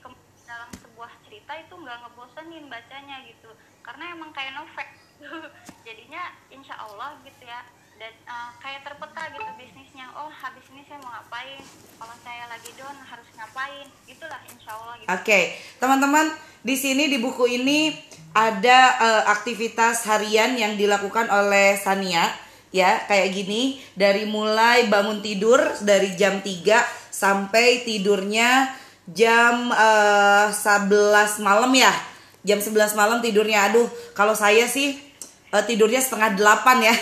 dalam 0.49 0.72
sebuah 0.80 1.12
cerita 1.28 1.53
itu 1.61 1.74
nggak 1.76 1.99
ngebosenin 2.09 2.72
bacanya 2.72 3.20
gitu. 3.28 3.53
Karena 3.84 4.16
emang 4.16 4.32
kayak 4.32 4.57
novel. 4.57 4.88
Jadinya 5.86 6.32
insya 6.49 6.80
Allah 6.80 7.20
gitu 7.20 7.44
ya. 7.44 7.61
Dan 8.01 8.14
uh, 8.24 8.57
kayak 8.62 8.86
terpeta 8.88 9.28
gitu 9.36 9.51
bisnisnya. 9.61 10.09
Oh 10.16 10.32
habis 10.32 10.64
ini 10.72 10.80
saya 10.88 11.05
mau 11.05 11.12
ngapain? 11.12 11.61
Kalau 12.01 12.16
saya 12.24 12.49
lagi 12.49 12.70
down 12.80 12.96
harus 13.05 13.28
ngapain? 13.36 13.86
Itulah 14.09 14.40
insya 14.49 14.70
Allah 14.72 14.94
gitu. 14.96 15.09
Oke, 15.12 15.40
teman-teman, 15.76 16.32
di 16.64 16.76
sini 16.78 17.12
di 17.12 17.18
buku 17.20 17.44
ini 17.59 17.92
ada 18.32 18.78
eh, 19.03 19.22
aktivitas 19.28 20.07
harian 20.07 20.55
yang 20.55 20.78
dilakukan 20.78 21.26
oleh 21.26 21.74
Sania 21.74 22.30
ya, 22.70 23.03
kayak 23.11 23.34
gini. 23.34 23.82
Dari 23.99 24.30
mulai 24.30 24.86
bangun 24.86 25.18
tidur 25.18 25.59
dari 25.82 26.14
jam 26.14 26.38
3 26.38 27.11
sampai 27.11 27.82
tidurnya 27.82 28.70
jam 29.13 29.73
eh, 29.73 30.47
11 30.53 31.41
malam 31.41 31.73
ya. 31.73 31.93
Jam 32.45 32.61
11 32.61 32.97
malam 32.97 33.19
tidurnya. 33.21 33.73
Aduh, 33.73 33.89
kalau 34.13 34.37
saya 34.37 34.69
sih 34.69 34.97
eh, 35.53 35.65
tidurnya 35.65 36.01
setengah 36.01 36.37
delapan 36.37 36.93
ya. 36.93 36.95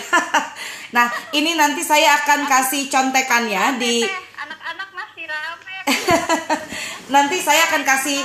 nah, 0.97 1.11
ini 1.35 1.59
nanti 1.59 1.83
saya 1.83 2.23
akan 2.23 2.47
kasih 2.47 2.87
contekannya 2.87 3.79
di 3.79 4.07
anak-anak 4.07 4.89
masih 4.95 5.25
rame 5.27 5.77
nanti 7.15 7.37
saya 7.43 7.63
akan 7.71 7.83
kasih 7.83 8.21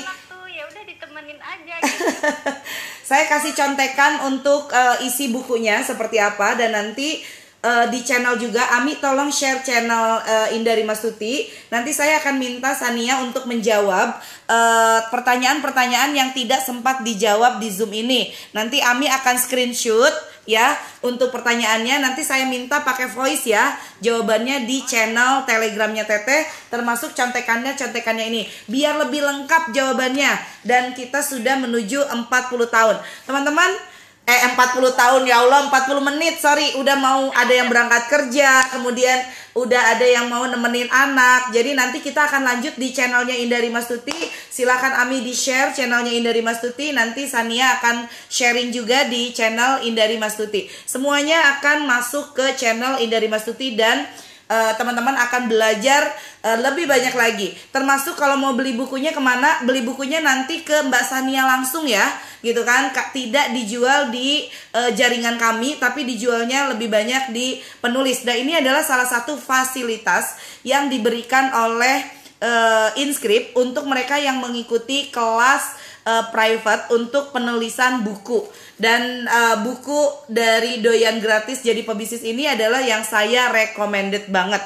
ya 0.52 0.64
udah 0.70 0.84
ditemenin 0.86 1.40
aja 1.42 1.76
gitu 1.82 2.06
Saya 3.12 3.28
kasih 3.28 3.52
contekan 3.52 4.24
untuk 4.24 4.72
eh, 4.72 5.04
isi 5.04 5.36
bukunya 5.36 5.84
seperti 5.84 6.16
apa 6.16 6.56
dan 6.56 6.72
nanti 6.72 7.20
eh, 7.62 7.86
di 7.94 8.02
channel 8.02 8.36
juga. 8.42 8.78
Ami 8.78 8.98
tolong 8.98 9.30
share 9.30 9.62
channel 9.62 10.22
eh, 10.26 10.58
Indari 10.58 10.82
Mastuti. 10.82 11.46
Nanti 11.70 11.94
saya 11.94 12.20
akan 12.20 12.36
minta 12.42 12.74
Sania 12.74 13.22
untuk 13.22 13.46
menjawab 13.46 14.18
eh, 14.50 15.00
pertanyaan-pertanyaan 15.08 16.12
yang 16.18 16.30
tidak 16.34 16.62
sempat 16.66 17.06
dijawab 17.06 17.62
di 17.62 17.70
Zoom 17.70 17.94
ini. 17.94 18.34
Nanti 18.52 18.82
Ami 18.82 19.08
akan 19.08 19.38
screenshot 19.38 20.14
ya 20.50 20.74
untuk 21.06 21.30
pertanyaannya. 21.30 22.02
Nanti 22.02 22.26
saya 22.26 22.50
minta 22.50 22.82
pakai 22.82 23.10
voice 23.14 23.50
ya 23.50 23.78
jawabannya 24.02 24.66
di 24.66 24.82
channel 24.84 25.46
telegramnya 25.46 26.06
Teteh 26.10 26.46
termasuk 26.74 27.14
contekannya 27.14 27.78
contekannya 27.78 28.26
ini. 28.28 28.42
Biar 28.66 28.98
lebih 29.08 29.22
lengkap 29.22 29.74
jawabannya. 29.74 30.64
Dan 30.66 30.94
kita 30.94 31.22
sudah 31.26 31.58
menuju 31.58 32.06
40 32.06 32.28
tahun. 32.70 32.98
Teman-teman 33.26 33.91
eh 34.32 34.56
40 34.56 34.96
tahun 34.96 35.22
ya 35.28 35.44
Allah 35.44 35.68
40 35.68 36.08
menit 36.08 36.40
sorry. 36.40 36.80
Udah 36.80 36.96
mau 36.96 37.28
ada 37.36 37.52
yang 37.52 37.68
berangkat 37.68 38.08
kerja 38.08 38.72
kemudian 38.72 39.20
udah 39.52 39.96
ada 39.98 40.08
yang 40.08 40.32
mau 40.32 40.48
nemenin 40.48 40.88
anak. 40.88 41.52
Jadi 41.52 41.76
nanti 41.76 42.00
kita 42.00 42.24
akan 42.32 42.48
lanjut 42.48 42.80
di 42.80 42.96
channelnya 42.96 43.36
Indari 43.36 43.68
Mastuti. 43.68 44.16
Silakan 44.48 45.04
Ami 45.04 45.20
di 45.20 45.36
share 45.36 45.76
channelnya 45.76 46.16
Indari 46.16 46.40
Mastuti. 46.40 46.96
Nanti 46.96 47.28
Sania 47.28 47.84
akan 47.84 48.08
sharing 48.32 48.72
juga 48.72 49.12
di 49.12 49.36
channel 49.36 49.84
Indari 49.84 50.16
Mastuti. 50.16 50.72
Semuanya 50.88 51.60
akan 51.60 51.84
masuk 51.84 52.32
ke 52.32 52.56
channel 52.56 53.04
Indari 53.04 53.28
Mastuti 53.28 53.76
dan 53.76 54.08
eh, 54.52 54.74
teman-teman 54.76 55.16
uh, 55.16 55.24
akan 55.32 55.48
belajar 55.48 56.12
uh, 56.44 56.60
lebih 56.60 56.84
banyak 56.84 57.16
lagi. 57.16 57.56
Termasuk 57.72 58.20
kalau 58.20 58.36
mau 58.36 58.52
beli 58.52 58.76
bukunya 58.76 59.16
ke 59.16 59.22
mana? 59.24 59.64
Beli 59.64 59.88
bukunya 59.88 60.20
nanti 60.20 60.68
ke 60.68 60.84
Mbak 60.92 61.04
Sania 61.08 61.48
langsung 61.48 61.88
ya 61.88 62.04
gitu 62.44 62.68
kan? 62.68 62.92
Tidak 62.92 63.56
dijual 63.56 64.12
di 64.12 64.44
uh, 64.76 64.92
jaringan 64.92 65.40
kami 65.40 65.80
tapi 65.80 66.04
dijualnya 66.04 66.76
lebih 66.76 66.92
banyak 66.92 67.32
di 67.32 67.64
penulis. 67.80 68.28
Dan 68.28 68.44
ini 68.44 68.60
adalah 68.60 68.84
salah 68.84 69.08
satu 69.08 69.40
fasilitas 69.40 70.36
yang 70.68 70.92
diberikan 70.92 71.56
oleh 71.56 72.04
uh, 72.42 72.90
Inscript 73.00 73.56
untuk 73.56 73.88
mereka 73.88 74.18
yang 74.20 74.42
mengikuti 74.42 75.14
kelas 75.14 75.81
uh, 76.06 76.30
private 76.30 76.92
untuk 76.94 77.36
penulisan 77.36 78.02
buku 78.06 78.46
dan 78.78 79.26
uh, 79.30 79.62
buku 79.62 80.26
dari 80.32 80.82
doyan 80.82 81.22
gratis 81.22 81.62
jadi 81.62 81.82
pebisnis 81.86 82.26
ini 82.26 82.50
adalah 82.50 82.82
yang 82.82 83.06
saya 83.06 83.50
recommended 83.54 84.30
banget 84.30 84.62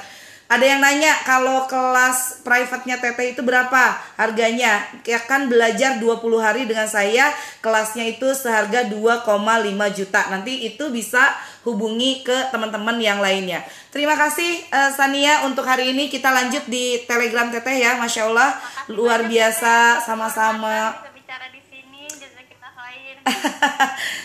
ada 0.45 0.61
yang 0.61 0.77
nanya 0.77 1.09
kalau 1.25 1.65
kelas 1.65 2.45
private-nya 2.45 3.01
Teteh 3.01 3.33
itu 3.33 3.41
berapa 3.41 3.97
harganya? 4.13 4.85
Ya 5.01 5.17
kan 5.17 5.49
belajar 5.49 5.97
20 5.97 6.21
hari 6.37 6.69
dengan 6.69 6.85
saya, 6.85 7.33
kelasnya 7.65 8.05
itu 8.05 8.29
seharga 8.37 8.85
2,5 8.85 9.25
juta. 9.97 10.21
Nanti 10.29 10.69
itu 10.69 10.93
bisa 10.93 11.33
hubungi 11.65 12.21
ke 12.21 12.53
teman-teman 12.53 12.93
yang 13.01 13.25
lainnya. 13.25 13.65
Terima 13.89 14.13
kasih 14.13 14.61
uh, 14.69 14.93
Sania 14.93 15.49
untuk 15.49 15.65
hari 15.65 15.97
ini 15.97 16.13
kita 16.13 16.29
lanjut 16.29 16.61
di 16.69 17.01
Telegram 17.09 17.49
Teteh 17.49 17.81
ya, 17.81 17.97
Masya 17.97 18.29
Allah 18.29 18.53
luar 18.93 19.25
biasa 19.25 20.05
sama-sama. 20.05 20.93
Bisa 20.93 21.09
bicara 21.09 21.49
di 21.49 21.61
sini, 21.65 22.05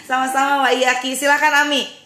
Sama-sama 0.09 0.64
Mbak 0.64 0.74
Iyaki, 0.76 1.11
silakan 1.16 1.66
Ami. 1.66 1.99